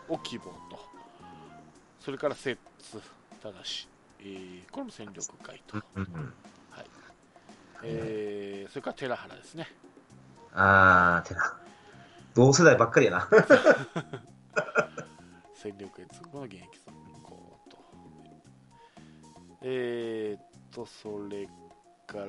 [0.07, 0.79] 行を希望と。
[1.99, 3.01] それから摂津
[3.43, 3.87] ただし、
[4.21, 5.77] えーこれも戦力外と。
[5.95, 6.03] うん。
[6.03, 6.33] うん。
[7.83, 9.67] えーそれから寺原ですね。
[10.53, 11.57] ああ、てな。
[12.35, 13.27] 同世代ばっかりやな。
[15.61, 17.77] 戦力外通告の現役続行と。
[19.61, 21.45] えーっと、それ
[22.07, 22.23] から、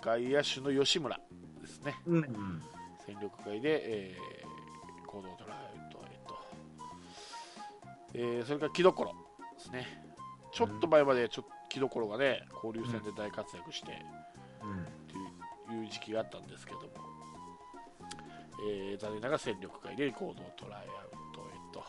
[0.00, 1.18] 外野手の吉村
[1.60, 1.96] ですね。
[2.06, 2.62] うん。
[3.04, 4.22] 戦力外で、えー
[5.12, 6.38] 行動トライアウトへと、
[8.14, 9.10] えーそれから木所で
[9.58, 9.86] すね
[10.54, 14.02] ちょっと前までちょっと木所がね交流戦で大活躍して
[14.62, 14.84] うん。
[14.84, 15.12] って
[15.74, 16.86] いういう時期があったんですけども、
[18.64, 20.86] えー残念ながら戦力外で行動トライアウ
[21.34, 21.84] トへと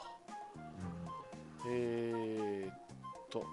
[1.67, 2.73] えーっ
[3.29, 3.45] と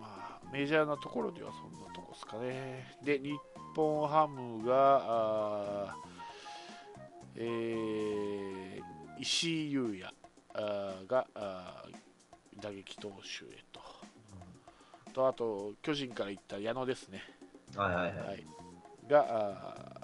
[0.00, 2.96] まあメジャーなところではそんなとこですかね。
[3.04, 3.38] で日
[3.74, 5.94] 本ハムが
[7.36, 8.82] えー
[9.20, 11.26] 石井優也が
[12.58, 13.80] 打撃投手へと。
[15.12, 17.22] とあと巨人から行った矢野ですね、
[17.74, 18.24] はいはいは。
[18.26, 18.38] はい。
[18.38, 18.44] い、
[19.08, 20.00] が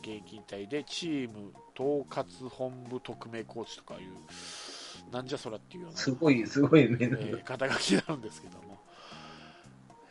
[0.00, 6.96] 現役引退でチーム統括本部特命コーチとかいうなんじゃそらっていうようなすごい、すごいね。
[7.00, 8.78] えー肩書きなんですけども、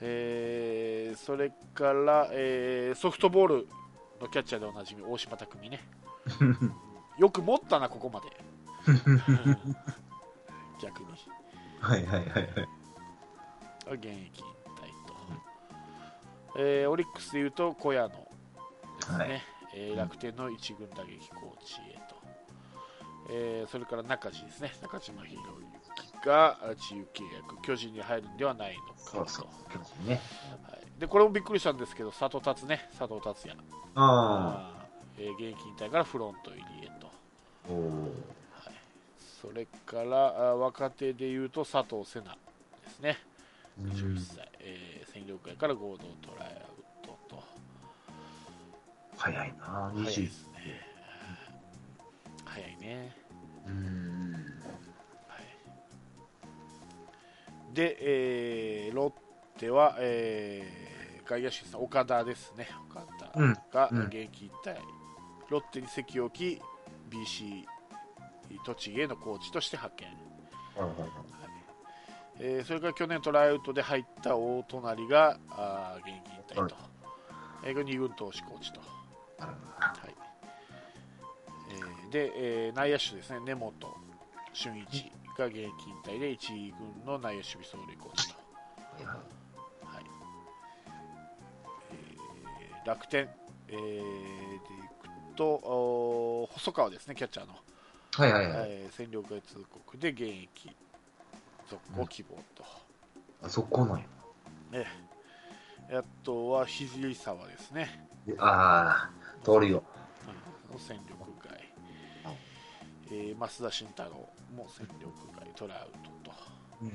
[0.02, 3.67] えーそれから、えーソフトボール
[4.21, 5.80] のキャッチャーでおなじみ大島匠ね。
[7.17, 8.28] よく持ったなここまで。
[10.82, 11.08] 逆に。
[11.80, 12.45] はいはいはいはい。
[13.91, 15.15] 現役引退と、
[16.58, 18.15] えーオリックスでいうと小屋野で
[19.02, 19.41] すね、はい
[19.76, 22.16] えー楽天の一軍打撃コーチへと、
[23.30, 24.72] えーそれから中地ですね。
[24.82, 25.42] 中島宏
[26.22, 29.48] 之が自由契約巨人に入るんではないのかと。
[30.06, 30.22] ね。
[30.68, 32.88] はい、でこれもびっくりしたんですけど佐藤達ね。
[32.98, 33.60] 佐藤達也。
[33.96, 34.86] あ
[35.18, 37.10] えー現役引退からフロント入りへと、あ。
[37.70, 38.12] おお。
[39.42, 42.38] それからあー若手でいうと佐藤瀬奈
[42.84, 43.18] ですね。
[43.82, 43.90] うん。
[43.92, 46.62] 21歳、えー戦力外から合同トライ
[49.24, 49.64] 早いな。
[49.94, 50.30] 早いで20。
[50.30, 50.60] すね。
[52.46, 53.16] 早いね、
[53.68, 54.34] うん。
[55.28, 55.40] は
[57.72, 60.94] い、で、えーロッテは、えー
[61.26, 62.68] 外野手ですね岡田ですね。
[62.92, 64.00] 岡田うんがうん。
[64.08, 64.76] 現役引退、
[65.50, 66.62] ロッテに籍を置き
[67.10, 67.64] BC
[68.66, 70.10] 栃木へのコーチとして派遣、
[70.76, 70.90] はい。
[70.90, 71.10] はいはい
[72.40, 76.76] えーそれから去年トライアウトで入った大隣があー現役引退と、
[77.64, 78.82] えー、2軍投手コーチと、
[79.48, 80.16] はい。
[81.70, 83.40] えーで、えー内野手ですね。
[83.46, 83.74] 根本
[84.54, 88.40] 俊一が現役引退で1軍の内野守備走塁コーチと、は
[89.02, 89.06] い。
[89.96, 90.06] はい。
[92.62, 93.28] えー楽天、
[93.70, 94.60] えーでい
[95.00, 97.54] くと細川ですねキャッチャーの、
[98.14, 98.70] はいはいはい。
[98.70, 100.76] えー戦力外通告で現役
[101.70, 102.64] 続行希望と、
[103.42, 104.06] あそこなんや。
[104.74, 104.86] え
[105.90, 105.96] え。
[105.98, 107.90] あとは肘沢ですね、
[108.28, 109.10] でああ、
[109.44, 109.84] 通るよ。
[110.76, 111.60] う戦力外、
[113.12, 114.10] えー増田慎太郎
[114.56, 116.36] も戦力外トラウトと、
[116.82, 116.90] うん。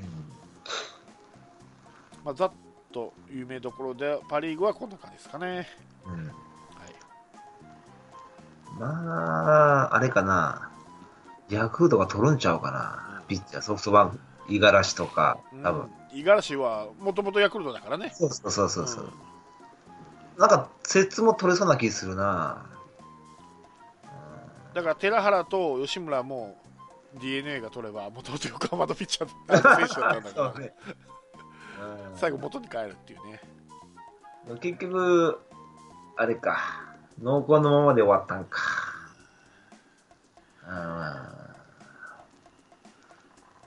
[2.24, 2.52] まあ、ざっ
[2.92, 5.66] と有名どころでパ・リーグはこんな感じですかね、はい、
[6.06, 6.32] うん。
[8.78, 10.70] まあ、あれかな。
[11.48, 13.22] ヤクルトが取るんちゃうかな。
[13.26, 15.90] ピッチャー、ソフトバンク、五十嵐とか、多分。
[16.12, 18.10] 五十嵐はもともとヤクルトだからね。
[18.14, 19.12] そうそうそうそうそう、ん、
[20.38, 22.64] なんか、節も取れそうな気するな。
[24.72, 26.56] だから寺原と吉村も
[27.20, 30.74] d n a が取れば、もともと横浜のピッチャー選手だったんだから、ね、
[32.14, 33.40] 最後、元に帰るっていうね。
[34.60, 35.40] 結局、
[36.16, 36.58] あれか、
[37.20, 38.60] 濃厚のままで終わったんか。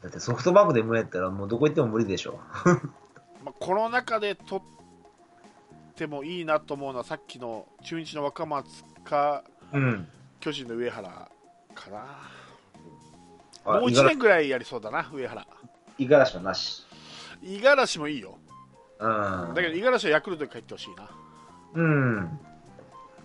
[0.01, 2.39] だってソフトバンクで無理やったらもうどこ行っても無理でしょ。
[3.43, 4.80] まあこの中で取っ
[6.01, 10.07] てもいいなと思うのはさっきの中日の若松か、うん、
[10.39, 11.29] 巨人の上原
[11.75, 11.99] かな。
[13.79, 15.45] もう1年ぐらいやりそうだな、上原。
[15.99, 16.83] 五十嵐はなし。
[17.43, 18.39] 五十嵐もいいよ。
[18.97, 19.53] うん。
[19.53, 21.07] だけど、五十嵐はヤクルトに帰ってほしいな。
[21.75, 22.39] うん。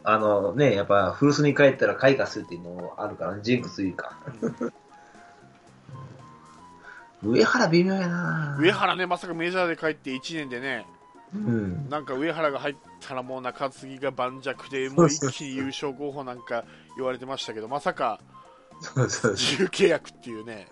[0.05, 4.19] あのね、やっぱ古巣に帰ったら開花するっていうのもあるから、ジンクスいいか。
[7.25, 10.85] 上原微妙やな上原ね、まさかメジャーで帰って1年でね、
[11.35, 16.65] うん、なんか上原が入ったらもう中継ぎが盤石で、もう一気に優勝候補なんか
[16.97, 18.21] 言われてましたけど、まさか
[18.95, 20.69] 自由契約っていうね。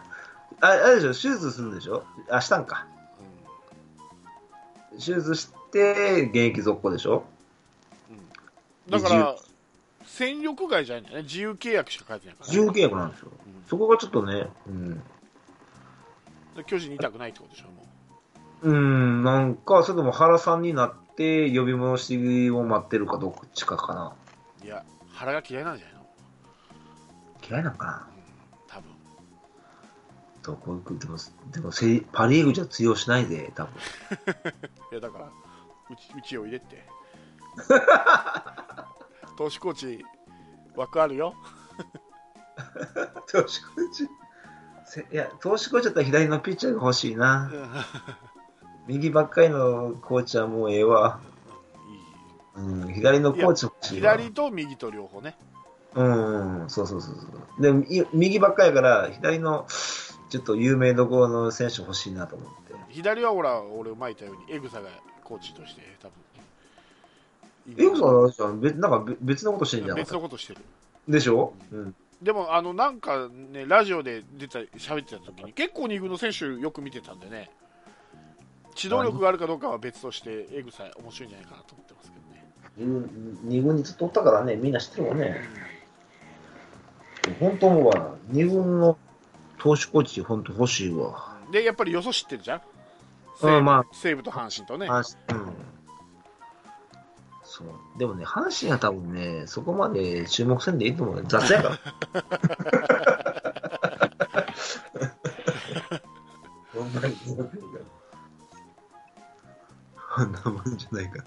[0.62, 2.04] ああれでしょ、手術するんでしょ？
[2.28, 2.86] あ、したんか。
[4.92, 7.24] うん、手術して、現役続行でしょ、
[8.10, 8.14] う
[8.88, 9.36] ん、だから、
[10.04, 11.22] 戦力外じゃないんだよね。
[11.22, 13.30] 自由契約しか書いてないから、ね、自由契約なんですよ。
[13.46, 15.02] うん、そこがちょっとね、うん。
[16.66, 17.79] 巨人にいたくないってことでしょ、も
[18.62, 18.70] う。
[18.70, 24.12] うん、なんか、それとも原さんになって呼び戻しを待ってるかどっちかかな。
[24.64, 26.00] いや、原が嫌いなんじゃないの？
[27.48, 28.22] 嫌いなんかな、うん、
[28.68, 28.90] 多分。
[30.42, 30.98] どこ行く？
[30.98, 31.16] でも
[31.50, 33.72] でもせパ・リーグじゃ通用しないで多分。
[34.92, 36.86] いやだからうちうちを入れって。
[39.36, 40.04] 投手コーチ
[40.76, 41.34] 枠あるよ。
[43.32, 44.08] 投手コーチ？
[45.12, 47.50] いや投手コーチだったら左のピッチャーが欲しいな
[48.90, 51.20] 右ばっかりのコーチはもうええわ、
[52.56, 55.36] うん、左のコーチ欲しいわ左と右と両方ね
[55.94, 57.20] うん、そうそうそうそ
[57.58, 57.62] う。
[57.82, 59.66] で、右ばっかりから、左の、
[60.28, 62.74] ちょっと有名どころの選手欲しいなと思って。
[62.90, 64.88] 左はほら、俺、前言ったように、エグサが
[65.24, 66.08] コーチとして、多
[67.76, 67.84] 分。
[67.84, 69.96] エグサはあれじゃん、別なんか別のことしてるんじゃん。
[69.96, 70.60] 別のことしてる。
[71.08, 77.50] でしょ、うん、でも、あの、なんかね、ラジオで出た、喋ってた時に、結構2軍の選手よく見てたんでね、
[78.76, 82.52] 指導力があるかどうかは別として、エグサ面白いんじゃないかなと思ってますけどね。
[83.46, 85.40] 2軍にずっとおったからね、みんな知ってるもんね。
[85.64, 85.70] うん
[87.38, 88.16] 本当思うわ。
[88.32, 88.96] 日本の
[89.58, 91.38] 投手コーチ、本当欲しいわ。
[91.52, 92.62] で、やっぱりよそ知ってるじゃん
[93.42, 94.88] うん、まあ、西武と阪神とね。
[94.88, 95.52] 阪神、うん。
[97.42, 97.68] そう。
[97.98, 101.24] でもね、阪神は多分ね、そこまで注目せんでいいと思うよ。
[101.26, 101.78] 雑やから。
[106.74, 107.14] ほんまに
[110.26, 110.44] 雑やから。
[110.44, 111.24] こんなもんじゃないかな。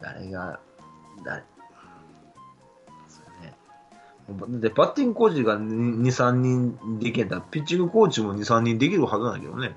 [0.00, 0.60] 誰が、
[1.24, 1.42] 誰、
[4.60, 9.74] で、バッティングコーチが2、3人できたら、ピッチングコーチも2、3人できるはずなんだけどね。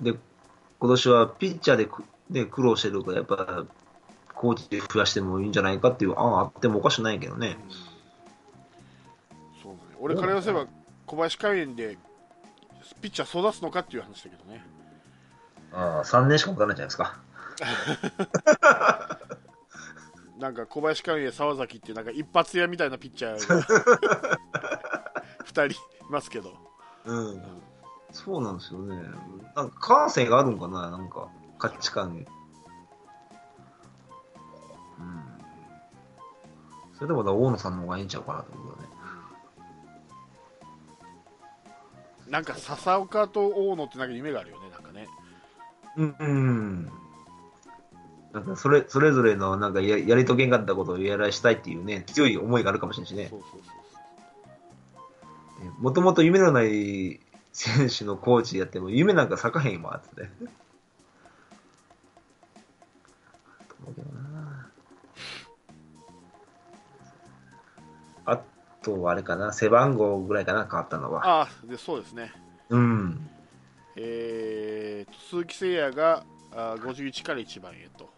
[0.00, 0.14] で、
[0.78, 1.88] 今年はピッチャーで
[2.30, 3.64] で苦労してるから、やっぱ、
[4.34, 7.58] コーチで増やしてもいいんじゃないかっていう案あってもおかしくないけどね。
[9.62, 10.66] そうね俺から言わせば、
[11.06, 11.98] 小林海援で
[13.00, 14.64] ピッチャー育つのかっていう話だけどね。
[15.72, 17.18] ああ、3年しか持たないじゃないですか。
[20.38, 23.62] なんか小林寛永、沢崎ってなんか一発屋みたいなピッチャーが
[25.46, 26.52] 2人いますけど、
[27.04, 27.62] うん、うん、
[28.10, 28.96] そうなんですよね、
[29.54, 31.28] なんか感性があるんかな、なんか
[31.58, 32.26] 価値観に。
[34.98, 35.24] うん、
[36.94, 38.88] それでまだ大野さんの方がいいんちゃうかなと思うよね。
[42.32, 45.06] なんか笹岡と大野ってなんか夢があるよね、なんかね。
[45.98, 46.90] うん、うん
[48.32, 53.30] なんかそれそれぞれのなんかややり遂げんかったことをやらしたいっていうね、強い思いがあるかもしれないしね。
[55.78, 57.20] もともと夢のない
[57.52, 60.30] 選手のコーチやっても、夢なんか咲かへんわ、って。
[68.24, 68.40] あ
[68.82, 71.26] と、あれかな、背番号ぐらいかな、変わったのは。
[71.26, 72.32] ああ、でそうですね。
[72.68, 73.28] うん。
[73.96, 78.10] えー、鈴木誠也があ51から1番へと。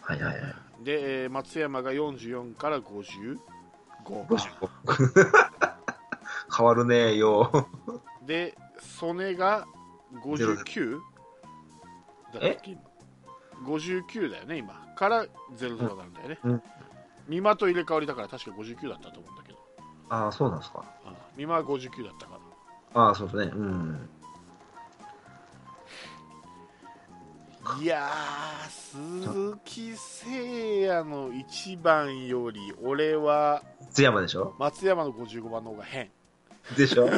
[0.00, 0.84] はいはいはい。
[0.84, 3.38] で、松山が44から55。
[6.56, 7.68] 変わるねよ。
[8.26, 9.66] で、曽根が
[10.24, 11.00] 59?
[12.40, 12.58] え
[13.64, 16.62] ？59だよね今から00なんだよね、うん
[17.28, 19.41] 美馬と入れ替わりだから確か59だったと思うんだ
[20.14, 20.84] ああ、そうなんですか。
[21.06, 22.38] あ美馬は59だったか
[22.94, 23.52] らああ、そうですね。
[23.54, 24.08] うん。
[27.80, 34.54] いやー鈴木誠也の1番より俺は津山でしょ？
[34.58, 36.10] 松山の55番の方が変
[36.76, 37.08] でしょ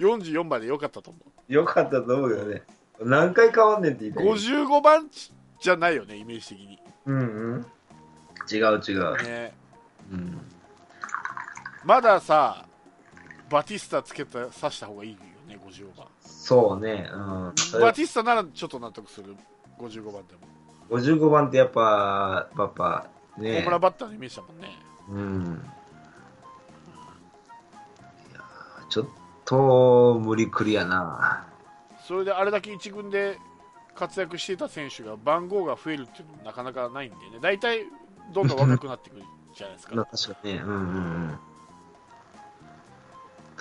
[0.00, 2.62] ？44番でよかったと思よかったと思うよね。
[3.00, 5.08] 何回変わんねんって言いうたい55番
[5.60, 7.66] じゃないよねイメージ的にうんうん。
[8.52, 9.22] 違う違う。
[9.22, 9.54] ね
[10.12, 10.38] うん。
[11.84, 12.66] まださ
[13.50, 17.08] バティスタつけた刺した方がいいよね55番そうね。
[17.12, 17.54] うん。
[17.80, 19.34] バティスタならちょっと納得する
[19.78, 20.40] 55番でも
[20.90, 24.68] 55番ってやっぱ、パパ、ホねームランバッターのイメージだもんね
[25.10, 25.62] うん。
[28.30, 29.06] いやーちょっ
[29.44, 31.46] と無理くりやな。
[32.06, 33.38] それであれだけ一軍で
[33.94, 37.80] 活躍していた選手が番号が増えるっていうのもなかなかないんでね大体
[38.32, 39.22] どんどん若くなってくる
[39.54, 40.60] じゃないです まあか確かにね。
[40.60, 41.38] うんうんうん。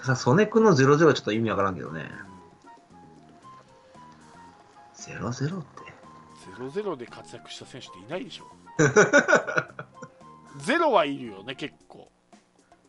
[0.08, 2.10] ただ、曽根君の00はちょっと意味わからんけどね。
[4.96, 5.82] 00って。
[6.58, 8.46] 0-0で活躍した選手っていないでしょ。
[10.64, 12.10] ゼロはいるよね結構、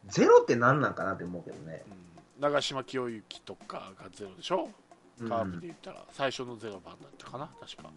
[0.07, 1.83] ゼロって何なんかなって思うけどね。
[2.37, 4.71] うん、長嶋清之とかがゼロでしょ。
[5.21, 5.29] うん。
[5.29, 7.91] カープで言ったら最初のゼロ番だったかな確か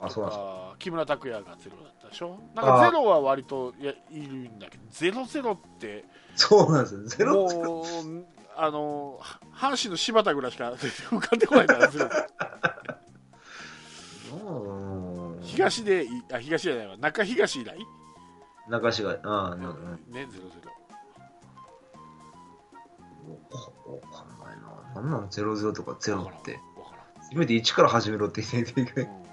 [0.00, 0.32] あ、そうか。
[0.34, 2.38] あ木村拓哉がゼロだったでしょ？
[2.54, 6.04] なんかゼロは割といやいるんだけどゼロゼロって
[6.36, 7.02] そうなんですよ。
[7.04, 7.56] ゼロって。
[7.56, 7.86] もう
[8.56, 9.20] あの
[9.54, 12.08] 阪神の柴田ぐらいしか浮かんでこないからゼロ。
[14.30, 16.96] うん東でいあ東じゃないわ。
[16.98, 17.78] 中東以来、
[18.68, 19.56] 中志が、ああ。
[19.56, 19.64] ね。
[20.30, 20.72] ゼロゼロ。
[23.94, 24.56] わかんない
[24.94, 25.02] な。
[25.02, 26.60] なんなん00とか0って。
[27.30, 29.27] せめて1から始めろって言っていけん、ない。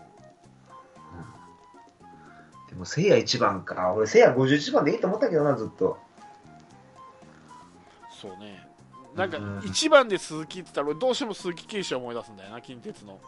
[2.75, 3.93] も、せいや1番か。
[3.93, 5.97] 俺、せいや51番でいいと思ったけどな、ずっと。
[8.21, 8.65] そうね
[9.15, 13.19] なんかうん1番で鈴木って言ったら俺どうしても鈴木圭司を思い出すんだよな近鉄の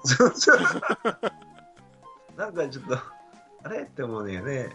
[2.36, 2.98] なんかちょっと、
[3.64, 4.70] あれって思うねよね。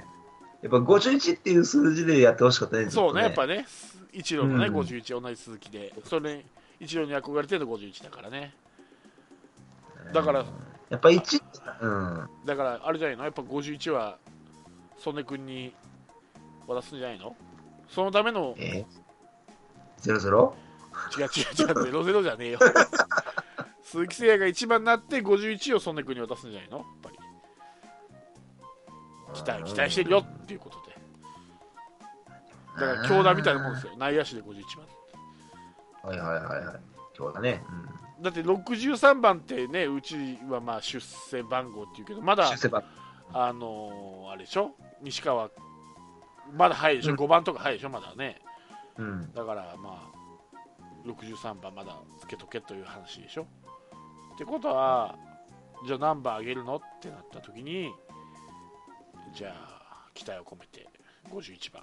[0.62, 2.84] やっぱ51っていう数字でやってほしかったね。
[2.84, 3.66] ずとそうねやっぱね
[4.12, 6.44] 一郎のね、うん51同じ鈴木でそれ
[6.78, 8.54] 一郎に憧れてるの51だからね
[10.12, 10.44] だから
[10.88, 11.42] やっぱ1、
[11.80, 12.28] うん。
[12.46, 13.24] だからあれじゃないの？
[13.24, 14.18] やっぱ51は
[15.02, 15.74] 曽根君に
[16.66, 17.36] 渡すんじゃないの？
[17.88, 18.84] そのためのえ
[20.02, 20.08] ?00?
[20.08, 20.20] 違う違う
[21.18, 22.58] 違う00じゃねえよ
[23.82, 26.78] 鈴木誠也が1番になって51を曽根君に渡すんじゃないの？
[26.78, 27.18] やっぱり
[29.34, 30.92] 期待期待してるよっていうことで
[32.86, 34.86] だから強打みたいなもんですよ内野手で51番
[36.10, 36.80] はいはいはいはい。
[37.16, 37.62] 今日だね。
[38.20, 42.38] だって63番ってねうちはまあ出世番号っていうけどまうん。
[42.38, 42.82] だ出世番。
[43.32, 44.72] あのーあれでしょ？
[45.02, 45.50] 西川。
[46.52, 47.18] まだ早いでしょ、うん。
[47.18, 47.90] 5番とか早いでしょ？
[47.90, 48.40] まだね。
[48.98, 49.32] うん。
[49.32, 53.46] だからまあ63番まだつけとけという話でしょ？
[54.34, 55.16] ってことは
[55.86, 56.76] じゃあ何番上げるの？
[56.76, 57.92] ってなった時に
[59.34, 60.86] じゃあ期待を込めて
[61.30, 61.82] 51番。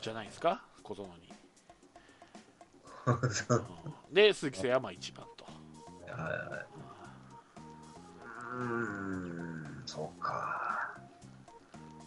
[0.00, 0.62] じゃないですか？
[0.82, 1.32] 小園に、
[3.06, 3.66] そう
[4.10, 5.44] うんで鈴木誠也はまあ1番と。
[5.44, 5.50] は
[6.12, 6.66] いはい。
[8.52, 10.83] うーん、そうか。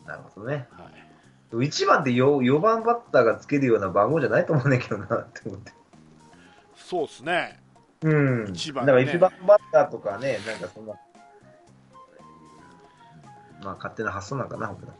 [0.07, 0.67] なるほどね。
[0.71, 1.07] はい
[1.49, 5.71] 1番って 4, 4番バッターがつけるような番号じゃないと思うねんけどなって思って。
[6.75, 7.61] そうっすね
[8.01, 8.13] う
[8.49, 8.49] ん。
[8.49, 10.93] 一番だからね1番バッターとかね、なんかそんな。
[13.63, 14.93] まあ勝手な発想なんかな、僕ら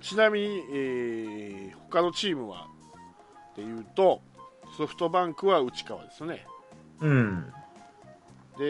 [0.00, 2.68] ちなみに、えー他のチームは
[3.52, 4.20] っていうと
[4.76, 6.46] ソフトバンクは内川ですね
[7.00, 7.52] うん。
[8.58, 8.64] で、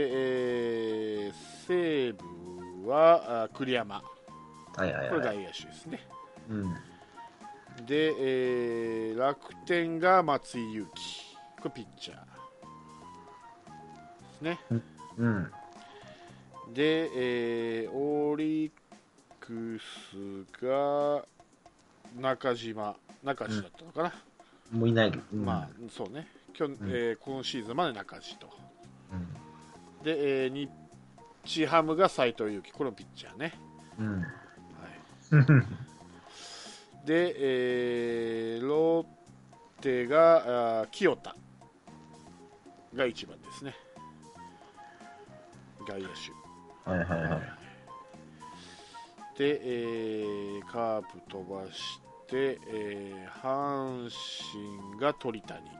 [1.28, 4.02] えー西武はあ栗山
[4.76, 5.36] はいはいこれはい。
[5.36, 6.06] 外野手ですね
[6.50, 6.74] うん。
[7.86, 12.22] で、えー楽天が松井裕樹これピッチャーで
[14.38, 14.58] すね
[15.18, 15.52] うん。
[16.74, 18.72] で、えーオリッ
[19.40, 19.78] ク
[20.10, 21.24] スが
[22.20, 24.12] 中島中地だったのかな、
[24.72, 25.22] もういないけど。
[25.32, 28.50] うんまあそうね去、んえー今シーズンまで中地と
[29.12, 30.04] うん。
[30.04, 30.68] で、えー
[31.44, 33.52] 日ハムが斎藤佑樹これもピッチャーね、
[33.98, 34.24] うん。
[35.36, 35.62] は
[37.04, 39.06] い、で、えーロッ
[39.82, 41.36] テがあー清田
[42.94, 43.74] が1番ですね
[45.86, 47.40] 外野手はいはいはい。
[49.38, 54.08] で、えーカープ飛ばして、えー阪
[54.90, 55.74] 神が鳥谷が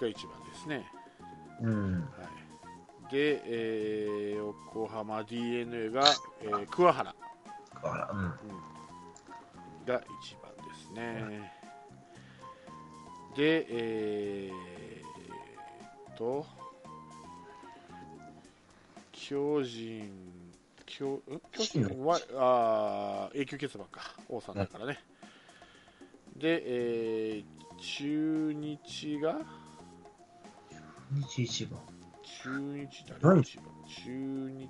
[0.00, 0.14] 1番で
[0.62, 0.86] すね、
[1.62, 1.92] うん。
[1.94, 2.02] はい、
[3.14, 6.02] で、えー、横浜 d n a が、
[6.42, 7.14] えー、桑原。
[7.80, 10.02] 桑原、うん、が1
[10.42, 11.52] 番ですね、
[13.36, 16.44] でえー、と
[19.12, 20.10] 巨人
[20.84, 24.00] 巨巨人はあ永久欠番か。
[24.28, 24.98] 王さんだからね、
[26.36, 29.34] で、えー、中日が？
[31.12, 31.93] 中日一番
[32.44, 32.86] 中日
[33.22, 33.64] 誰一番
[34.04, 34.68] 中日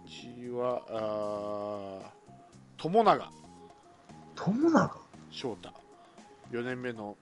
[0.50, 0.80] は
[2.04, 2.12] あ
[2.76, 3.32] 友永
[4.36, 4.96] 友永
[5.28, 5.70] 翔太。
[6.52, 7.16] 4年目の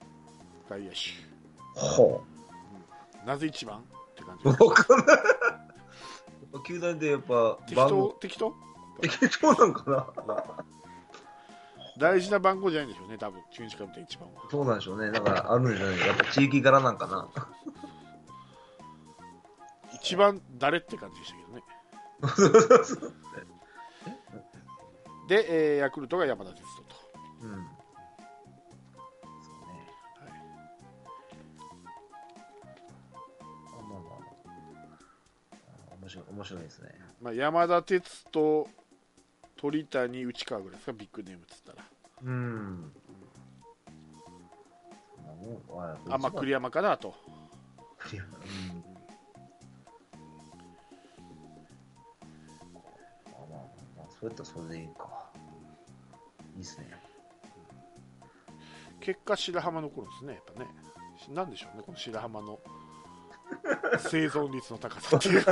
[0.69, 0.97] 外野手。
[1.73, 2.21] ほ
[3.25, 3.79] なぜ一番？
[3.79, 3.81] っ
[4.15, 4.49] て感じ。
[4.63, 5.17] うわかんない
[6.67, 8.17] 球団でやっぱ適当？
[8.21, 8.53] 適当？
[9.01, 10.43] 適当なんかな？
[11.97, 13.41] 大事な番号じゃないんでしょうね多分。
[13.51, 14.41] 中日から見て一番は。
[14.51, 15.11] そうなんでしょうね。
[15.11, 15.99] だからあるんじゃない？
[15.99, 17.27] やっぱ地域柄なんかな？
[20.03, 21.63] 一番誰って感じでしたけどね。
[25.29, 26.95] で、えーヤクルトが山田哲人と。
[27.41, 27.51] うん。
[27.51, 27.57] ね。
[33.65, 34.09] あまあまあま
[35.93, 35.95] あ。
[36.01, 36.99] 面白い面白いですね。
[37.21, 38.67] まあ、山田哲人
[39.55, 41.77] 鳥谷内川ぐらいですかビッグネームっつったら。
[42.23, 42.91] うん。
[45.67, 45.83] そん
[46.13, 47.15] あまあ栗山かなと。
[47.99, 48.41] 栗山う
[48.89, 48.92] ん
[54.23, 55.31] そうやったらそれでいいか。
[56.55, 56.89] いいっすね。
[59.01, 60.69] 結果白浜残るんですねやっぱね。
[61.35, 62.57] なんでしょうねこの白浜の
[63.99, 65.17] 生存率の高さ。
[65.17, 65.43] っていう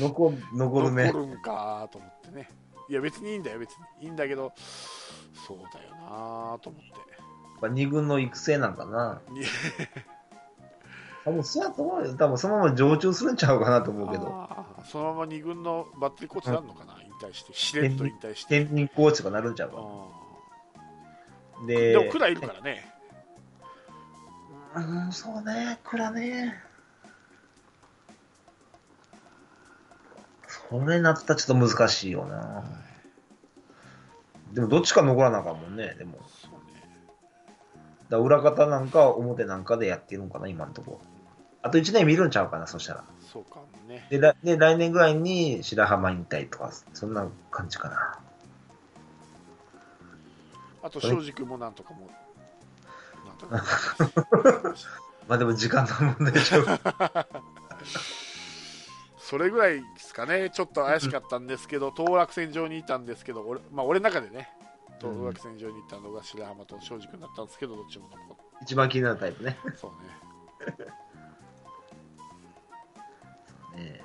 [0.00, 2.48] 残残るね残るんかと思ってね。
[2.88, 4.06] いや別にいいんだよ別に。
[4.06, 4.50] いいんだけど
[5.46, 6.88] そうだよなと思って。
[6.88, 7.16] や
[7.58, 9.20] っぱ二軍の育成なんかな
[11.30, 14.48] に多分そうやと思うよ多分そのまま常駐するんちゃうかなと思うけど。
[14.84, 18.66] そのまま2軍のバッテリーコーチになるのかな、引退してしれっと引退して。
[18.66, 21.98] 天秤コーチとかなるんちゃうかあでー。
[21.98, 22.92] でも蔵いるからね。
[24.76, 25.78] うんそうね。
[25.84, 26.54] 蔵ね。
[30.46, 32.64] それなったらちょっと難しいよな。
[34.52, 36.18] でもどっちか残らなあかんもんねでも。
[36.42, 36.82] そうね。
[38.08, 41.00] だから裏方なんか表なんかでやってるのかな今のとこ
[41.64, 43.04] あと1年見るんちゃうかなそしたら。
[43.32, 44.06] そうかもね。
[44.10, 48.18] で来で来年ぐらいに白浜引退とかそんな感じかな。
[50.82, 52.10] あと庄司君もなんとかも
[53.24, 53.64] なんとか
[55.26, 56.66] まあでも時間の問題ちゃう。
[59.16, 60.50] それぐらいですかね。
[60.50, 64.50] ちょっと怪しかったんですけど当落線上にいたんですけど俺,、まあ、俺の中でね
[64.98, 69.56] 当落線上にいたのが白浜と庄司君だったんですけどどっちも残っ一番気になるタイプね。
[69.64, 70.84] てそうね
[73.74, 74.00] ね。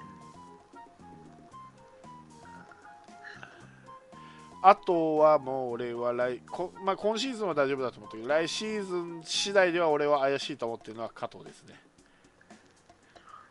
[4.61, 11.75] あとはもう俺は来こ、まあ、今シーズンは大丈夫だと思ったけど来シーズン次第では俺は怪しいと思ってるのは加藤ですね。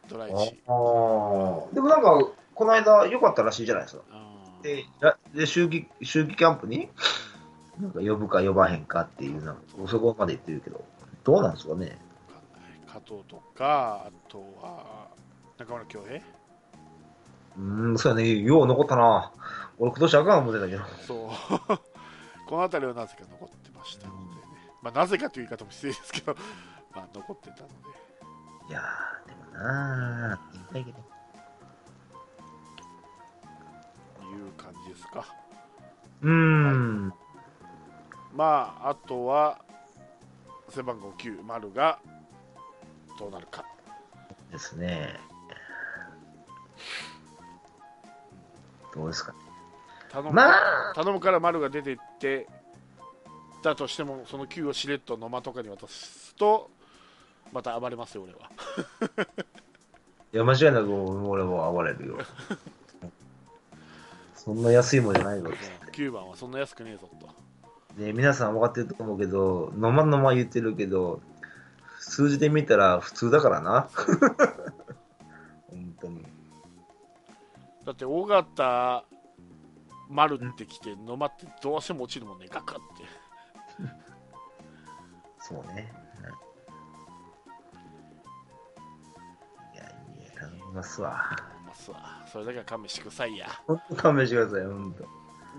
[0.08, 0.34] ドライチ
[0.66, 4.02] ああでもなんかこの間良かったらしいじゃないですか。
[4.12, 4.28] うん
[4.62, 6.88] でらで秋季秋季キャンプに
[7.80, 10.84] なんか呼ぶか呼ばへんかっていうなんかそこまで言ってるけど
[11.24, 11.98] どうなんですかね。
[12.86, 15.07] 加藤とかあとは
[15.58, 16.22] 中村恭平？
[17.56, 18.38] うーんそうやね。
[18.38, 19.32] よう残ったな。
[19.78, 20.84] 俺今年あかん思ってたけど。
[21.04, 21.28] そう。
[22.46, 24.42] この辺りはなぜか残ってましたのでね、
[24.80, 26.34] まあ、なぜかという言い方も失礼ですけど、
[26.94, 27.74] まあ、残ってたので。
[28.68, 30.98] いやーでもなー言いたいけど
[34.30, 35.24] いう感じですか。
[36.22, 37.12] うーん。
[38.34, 39.58] まああとは
[40.68, 41.98] 背番号9丸が
[43.18, 43.64] どうなるか。
[44.52, 45.18] ですね
[48.94, 49.38] どうですかね。
[50.10, 50.50] 頼む,、ま
[50.90, 50.92] あ。
[50.94, 52.46] 頼むから丸が出ていって
[53.62, 56.70] だとしてもその9をしれっと野間とかに渡すと
[57.52, 58.50] また暴れますよ俺は。
[60.32, 62.18] いや間違いなく俺も暴れるよ。
[64.34, 65.50] そんな安いもんじゃないぞ
[65.92, 67.48] 9番はそんな安くねえぞと。
[68.02, 71.20] ね、皆さん分かってると思うけど、のまのま言ってるけど、
[71.98, 73.88] 数字で見たら普通だからな。
[75.68, 76.24] 本当に。
[77.88, 79.04] だって尾形
[80.10, 82.46] 丸ってきて野間ってどうしても落ちるもんね。
[82.50, 83.04] ガクって。
[85.40, 85.90] そうね。
[89.72, 89.76] い。
[89.78, 89.86] や、い
[90.26, 91.30] や、頼みますわ。
[91.64, 91.96] まあそう
[92.30, 93.48] それだけは勘弁してくださいや。
[93.66, 94.94] 本当勘弁してください、本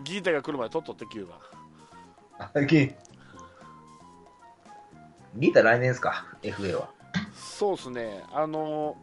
[0.03, 1.39] ギータが来るまで取っとって9番
[2.37, 2.59] 当。
[2.59, 2.93] あ、ギ
[5.35, 6.91] ギータ来年ですか、FA は。
[7.33, 8.23] そうですね。
[8.31, 8.95] あの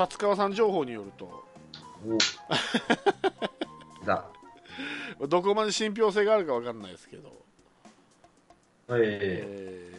[0.00, 1.44] 達川さん情報によると。
[4.06, 4.24] だ。
[5.28, 7.30] どこまで信憑性があるか分かんないですけど、
[8.88, 9.92] ええ。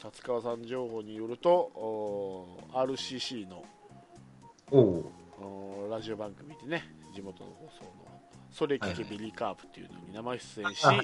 [0.00, 3.62] 達川さん情報によると RCC の
[5.90, 6.84] ラジオ番組でね
[7.14, 7.90] 地元の放送の
[8.50, 11.02] 「それ聞けビリーカープ」っていうのに生出演し、あ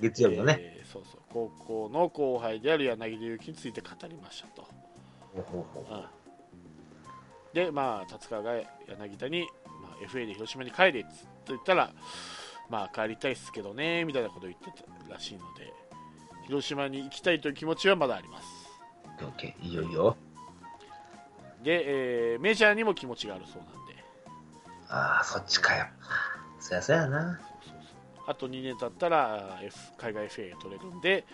[0.00, 1.20] 月曜日のね、えーそうそう。
[1.30, 4.68] 高校の後輩である柳田悠岐について語りましたと、
[5.34, 6.04] ほうほうほうん
[7.56, 8.52] でまあ達川が
[8.86, 9.48] 柳田に、
[9.80, 11.90] まあ、FA で広島に帰れっつって言ったら
[12.68, 15.72] まあ帰りたいっすけどねみたいなことを言ってたらしいので
[16.48, 18.46] 広島に行きたいという気持ちはまだあります。
[19.22, 20.16] うオッケーいいよいいよ。
[21.64, 24.04] で、えーメジャーにも気持ちがあるそうなんで。
[24.90, 25.86] ああそっちかよ。
[26.60, 27.40] そやそやな。
[27.40, 28.24] そうそうそう。
[28.28, 31.24] あと2年経ったら F 海外 FA が取れるんで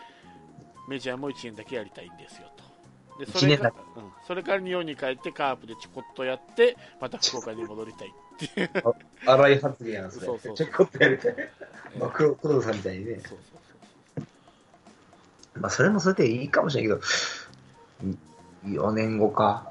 [0.88, 2.61] メジャーも1年だけやりたいんですよと
[3.24, 8.70] でそれか一年だうん、それから日本に帰ってカープでちょこっとやってまた福岡に戻りたいっていう。
[9.24, 10.56] 荒い発言やんそれそうそう。
[10.56, 13.14] ちょこっとやりたいえーまあ黒黒田さんみたいにね。
[13.14, 13.38] そうそう
[14.16, 15.60] そう。
[15.60, 16.96] まあそれもそれでいいかもしれんけど
[18.66, 19.70] い4年後か。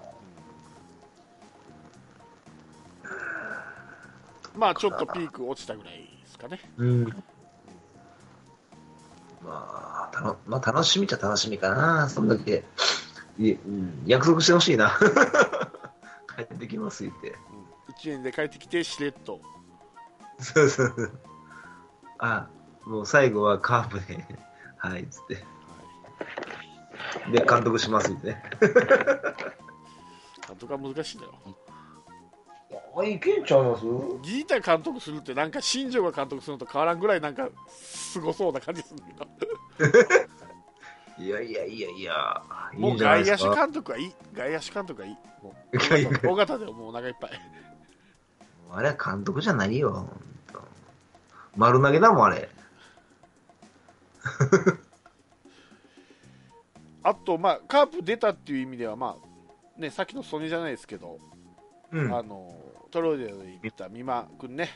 [4.56, 6.62] まあちょっとピーク落ちたぐらいですかね。
[6.78, 7.04] うん。
[9.44, 12.64] まあたのまあ楽しみっちゃ楽しみかなそんだけ
[13.40, 14.92] いうん約束してほしいな
[16.36, 19.40] 帰ってきます言ってうん、1年で帰ってきてしれっと。
[20.40, 21.20] そうそうそう。
[22.20, 22.48] あ、
[22.86, 24.26] もう最後はカープで、
[24.78, 25.36] はい、つって。
[27.32, 28.44] で、監督しますってね。
[30.48, 31.34] 監督は難しいんだよ。
[32.98, 33.84] あ、いけんちゃいます？
[34.22, 39.26] ギーター監督するってなんか新庄が監督するのと変わらんぐらいなんかすごそうな感じするんだ
[39.78, 40.41] けいや
[41.52, 42.42] いやいやいや、
[42.74, 43.44] ど、もいう外野手。
[43.54, 44.14] 監督はいい。
[44.34, 45.16] 外野手監督はいい。
[45.44, 45.54] も
[46.24, 47.32] う尾形でもうお腹いっぱい。
[48.72, 50.08] あれは監督じゃないよ。
[51.58, 52.50] 丸投げだもん、あれ。
[57.04, 59.18] あと、まあ、カープ出たっていう意味では、ま
[59.78, 61.20] あ、ね、さっきのソニーじゃないですけど、
[61.92, 62.16] うん。
[62.16, 62.56] あの
[62.92, 64.70] トロイデで言った美馬君ね、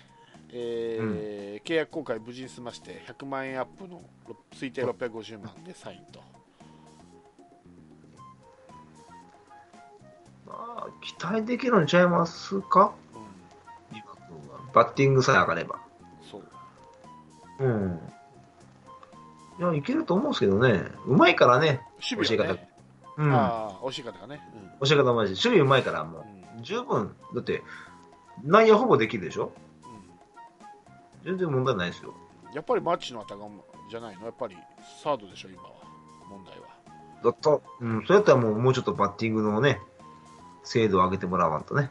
[0.52, 6.22] えー契約更改無事に済まして100万円アップのろ推定650万でサインと、
[10.58, 12.94] あ、期待できるんちゃいますか？
[13.92, 14.02] うん、
[14.74, 15.80] バッティングさえ上がれば。
[16.30, 16.44] そう
[17.60, 18.00] うん。
[19.60, 20.84] いや、いけると思うんですけどね。
[21.06, 21.82] うまいからね。
[22.12, 22.70] 守備はね、
[23.18, 23.34] うん。
[23.34, 24.42] ああ惜しい方がね、
[24.84, 25.38] 教え方マジで。
[25.38, 26.26] 守備うまいから、も
[26.56, 27.16] うんう、十分。
[27.34, 27.64] だって、
[28.44, 29.52] 内野ほぼできるでしょ？
[29.84, 29.88] う
[31.24, 32.12] 全然問題ないですよ。
[32.12, 33.50] んやっぱりマッチの頭
[33.90, 34.26] じゃないの？
[34.26, 34.58] やっぱり
[35.02, 35.70] サードでしょ今は
[36.30, 36.68] 問題は
[37.24, 37.50] だった、
[37.80, 39.80] うん、そうやったらもう、もうちょっとバッティングのね、
[40.66, 41.90] 精度を上げてもらわんとね。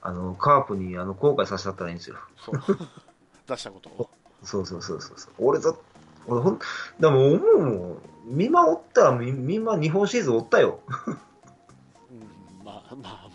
[0.00, 2.16] あの、カープに、あの、後悔させたったらいいんですよ。
[2.38, 2.54] そう
[3.48, 4.10] 出したことを
[4.42, 5.16] そうそうそうそう。
[5.38, 5.74] 俺だ、
[6.26, 6.58] 俺ほん、
[7.00, 7.98] でも思うもん。
[8.26, 10.80] 見守ったら、み見ま、日本シリーズおったよ。
[12.10, 13.30] うんまあまあ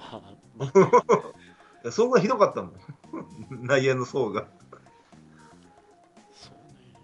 [0.58, 0.72] まあ、ま
[1.86, 2.74] あ、そんなひどかったもん。
[3.66, 4.48] 内野の層が。
[6.32, 6.96] そうね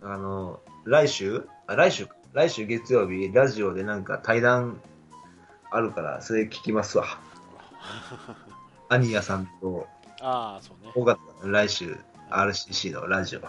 [0.00, 1.48] あの、来週？
[1.66, 2.06] あ、来週、
[2.36, 4.78] 来週月曜日、ラジオでなんか対談
[5.70, 7.06] あるから、それ聞きますわ。
[8.90, 9.86] アニヤさんと、
[10.20, 11.16] ああそうね
[11.50, 13.40] 来週、RCC のラジオ。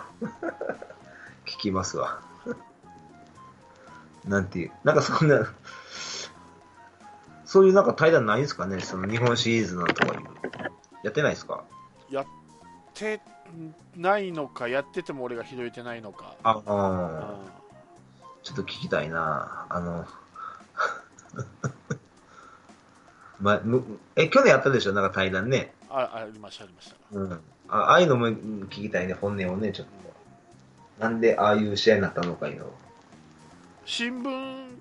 [1.45, 2.21] 聞きますわ。
[4.25, 5.45] なんていう、なんかそんな、
[7.43, 8.79] そういうなんか対談ないんですかね？
[8.79, 10.21] その日本シリーズのとかいう。
[11.03, 11.65] やってないですか？
[12.09, 12.25] やっ
[12.93, 13.19] て
[13.97, 17.35] ないのかやってても俺が拾えてないのかあああ
[18.47, 20.07] ちょっと聞きたいなあの、
[23.41, 23.83] ま、む
[24.15, 24.93] え、去年やったでしょ？
[24.93, 25.73] なんか対談ね。
[25.89, 27.33] あありましたありましたうん。
[27.33, 27.37] あ
[27.77, 28.33] ああいうのもうん
[28.69, 29.87] 聞きたいね、本音をね、ちょっ
[30.97, 31.03] と。
[31.03, 32.71] なんでああいう試合になったのかいうの。
[33.85, 34.77] 新聞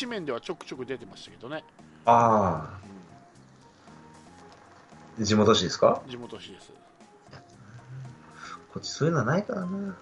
[0.00, 1.64] 紙面ではちょくちょく出てましたけどね、
[2.06, 2.66] あ
[5.20, 6.00] あ、地元紙ですか？
[6.08, 6.72] 地元紙です
[8.72, 9.96] こっちそういうのはないからな。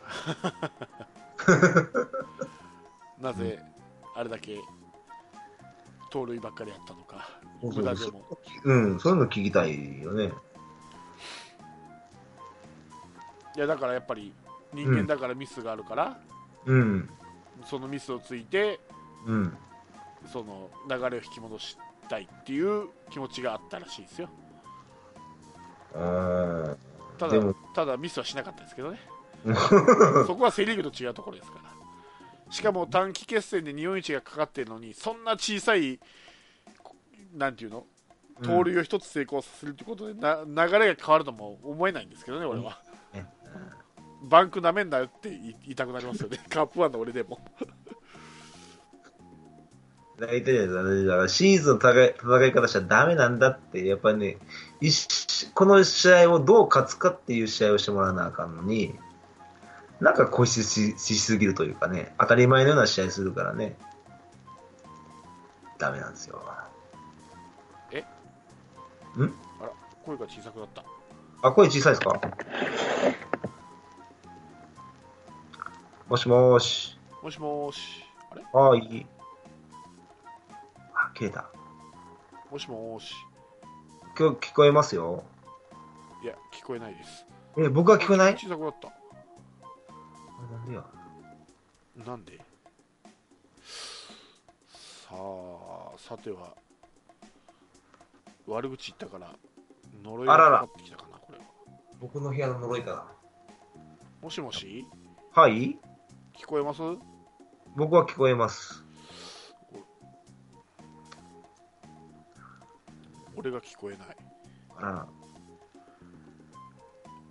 [3.24, 3.58] なぜ
[4.14, 4.58] あれだけ
[6.10, 7.26] 盗塁ばっかりやったのか。
[7.62, 8.22] 無駄でも。
[8.64, 10.30] うん、そういうの聞きたいよね。
[13.56, 14.34] いやだからやっぱり
[14.74, 16.20] 人間だからミスがあるから、
[16.66, 17.08] うん、
[17.64, 18.78] そのミスをついて
[19.26, 19.56] うん。
[20.30, 24.28] その流れを引き戻したいっていう気持ちがあったらしいですよ。
[25.94, 26.76] あ
[27.18, 29.00] ただただミスはしなかったですけどね。
[29.48, 30.24] あ。
[30.26, 31.73] そこはセ・リーグと違うところですから
[32.50, 35.98] しかも短期決戦で日本一がかかってるのにそんな小さい
[37.34, 37.84] なんていうの？
[38.42, 42.80] 盗塁を一つ成功させるということで、な流れが変わるとも思えないんですけどね、俺は。
[44.24, 47.38] バンクなめんなよって言いたくなりますよね、 カップワンの俺でも。
[50.18, 50.82] 大体だか
[51.16, 54.38] らシーズンの戦い戦い方しちゃダメなんだって、やっぱりね、
[55.54, 58.94] この試合をどう勝つかっていう試合をしてもらわなあかんのに、
[60.04, 63.74] なんか固執ししすぎるというかね、当たり前のような試合するからね、
[65.78, 66.44] ダメなんですよ。
[67.90, 68.00] え？
[68.00, 68.04] ん？
[69.62, 69.70] あら、
[70.04, 70.84] 声が小さくなった。
[71.40, 72.20] あ、声小さいですか？
[76.06, 76.98] もしもーし。
[77.22, 78.04] もしもーし。
[78.30, 78.44] あれ？
[78.52, 79.06] あ、いい。
[80.92, 81.48] あ、消えた。
[82.50, 83.14] もしもーし。
[84.18, 85.24] 今日聞こえますよ。
[86.22, 87.24] いや、聞こえないです。
[87.56, 88.34] え、僕は聞こえない？
[88.34, 88.92] 小さくなった。
[90.50, 90.84] なんでや？
[92.06, 92.38] なんで？
[93.62, 96.56] さあ、さては、
[98.46, 99.32] 悪口言ったから、
[100.02, 101.44] 呪いがかかってきたかな、これは。
[102.00, 103.06] 僕の部屋の呪いかな。
[104.22, 104.86] もしもし？
[105.32, 105.78] はい？
[106.36, 106.80] 聞こえます？
[107.76, 108.84] 僕は聞こえます。
[113.36, 114.16] 俺が聞こえない。
[114.76, 115.08] あら。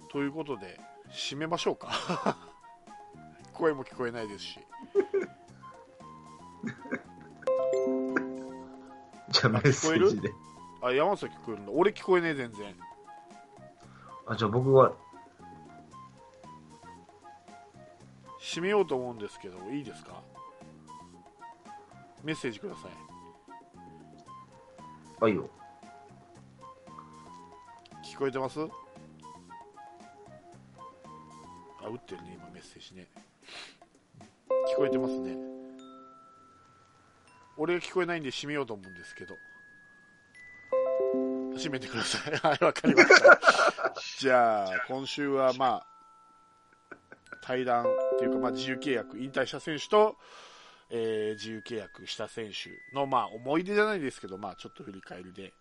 [0.10, 0.80] ということで、
[1.12, 1.90] 締めましょうか。
[3.54, 4.60] 声も聞こえないですし。
[9.30, 10.32] じゃあメッセージで。
[10.82, 11.72] あ、山崎聞こえるんだ。
[11.72, 12.76] 俺聞こえねえ、全然。
[14.28, 14.94] あ、じゃあ僕は。
[18.40, 20.22] 締めようと思うんですけど、いいですか？
[22.24, 22.92] メッセージください。
[25.24, 25.50] はいよ。
[28.04, 28.60] 聞こえてます？
[28.62, 28.68] あ、
[31.88, 33.08] 打ってるね、今メッセージね。
[34.72, 35.36] 聞こえてますね。
[37.58, 39.36] 俺が聞こえないんで閉めようと思うんですけど。
[41.56, 42.36] 閉めてください。
[42.48, 43.40] はい、わかりました。
[44.20, 45.86] じゃあ、今週はま
[46.92, 46.96] あ、
[47.42, 47.88] 対談っ
[48.20, 50.18] ていうか、まあ、自由契約、引退した選手と、
[50.90, 55.54] えー、自由契約した選手の、まあ、思い出じゃないですけど、まあ、ちょっと振り返りで、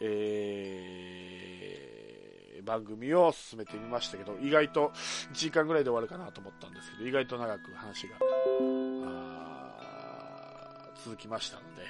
[0.00, 1.99] えー、
[2.62, 4.92] 番組を進めてみましたけど、意外と
[5.32, 8.16] 1時間ぐらいで終わるかなと思ったんですけど、意外と長く話が
[11.04, 11.82] 続きましたので、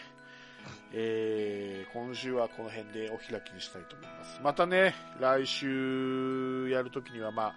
[0.93, 4.41] えー、今週はこの辺でお開きにしたいと思います。
[4.43, 7.55] またね、来週やるときには、まあ、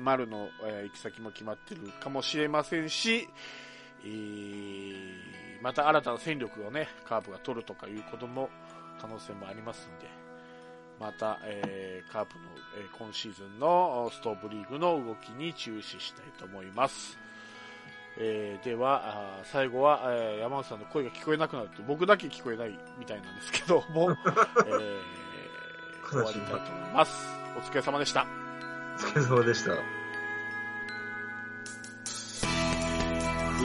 [0.00, 3.28] 丸の、えー、行き先も決まってるかもしれませんし、
[4.04, 8.48] えー、また新たな戦力をね、カープが取るとかいうことも、
[9.00, 10.21] 可能性もありますんで、
[11.02, 12.44] また、えー、カープの、
[12.78, 17.18] えー、今シーズンのストーブリーグの動きに注視したいと思います。
[18.18, 27.26] えー、では、最後は、えー、山内さんの声が聞こえなくなるって僕だけ聞こえないみたいなんですけど も、えー、 終わりたいと思います。
[27.56, 28.24] お疲れ様でした。
[28.94, 29.72] お疲れ様でした。
[29.72, 29.76] 降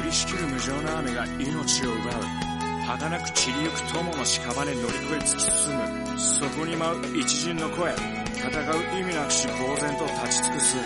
[0.03, 2.09] りしきる無情な雨が命を奪
[2.43, 2.46] う。
[2.87, 6.17] 儚く散りゆく友の屍乗り越え突き進む。
[6.17, 10.77] そこに舞う一陣の声戦う意味なくし呆然と立ち尽くす。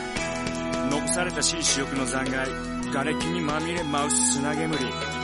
[0.90, 2.52] 残されたしい死翼の残骸
[2.92, 4.76] 瓦礫にまみれ舞う砂煙。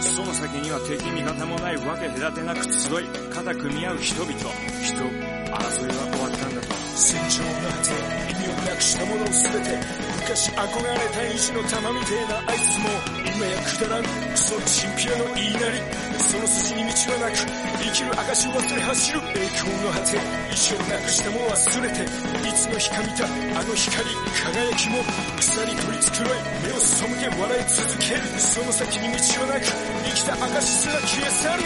[0.02, 4.34] その先には敵味方もないわけ隔てなく集い肩組み合う人々。
[4.38, 6.76] 人争いは終わったんだと。
[6.94, 7.90] 戦場の果て
[8.30, 9.82] 意味をなくしたものを全て
[10.22, 12.78] 昔憧れた意地の玉みてえなあいつ
[13.14, 14.04] も今やくだらん。
[14.04, 15.78] クソチンピラの言いなり。
[16.26, 24.10] その筋に道はなく生きる証を忘れ走る栄光の果て意をなくしたも忘れていつの日か見たあの光
[24.42, 25.06] 輝きも
[25.38, 26.34] 草に取り繕い
[26.66, 28.26] 目を背け笑い続ける。
[28.42, 31.62] その先に道はなく生きた証すら消え去る。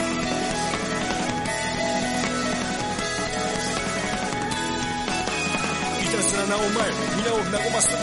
[6.03, 7.90] いたずらなお前皆を和ます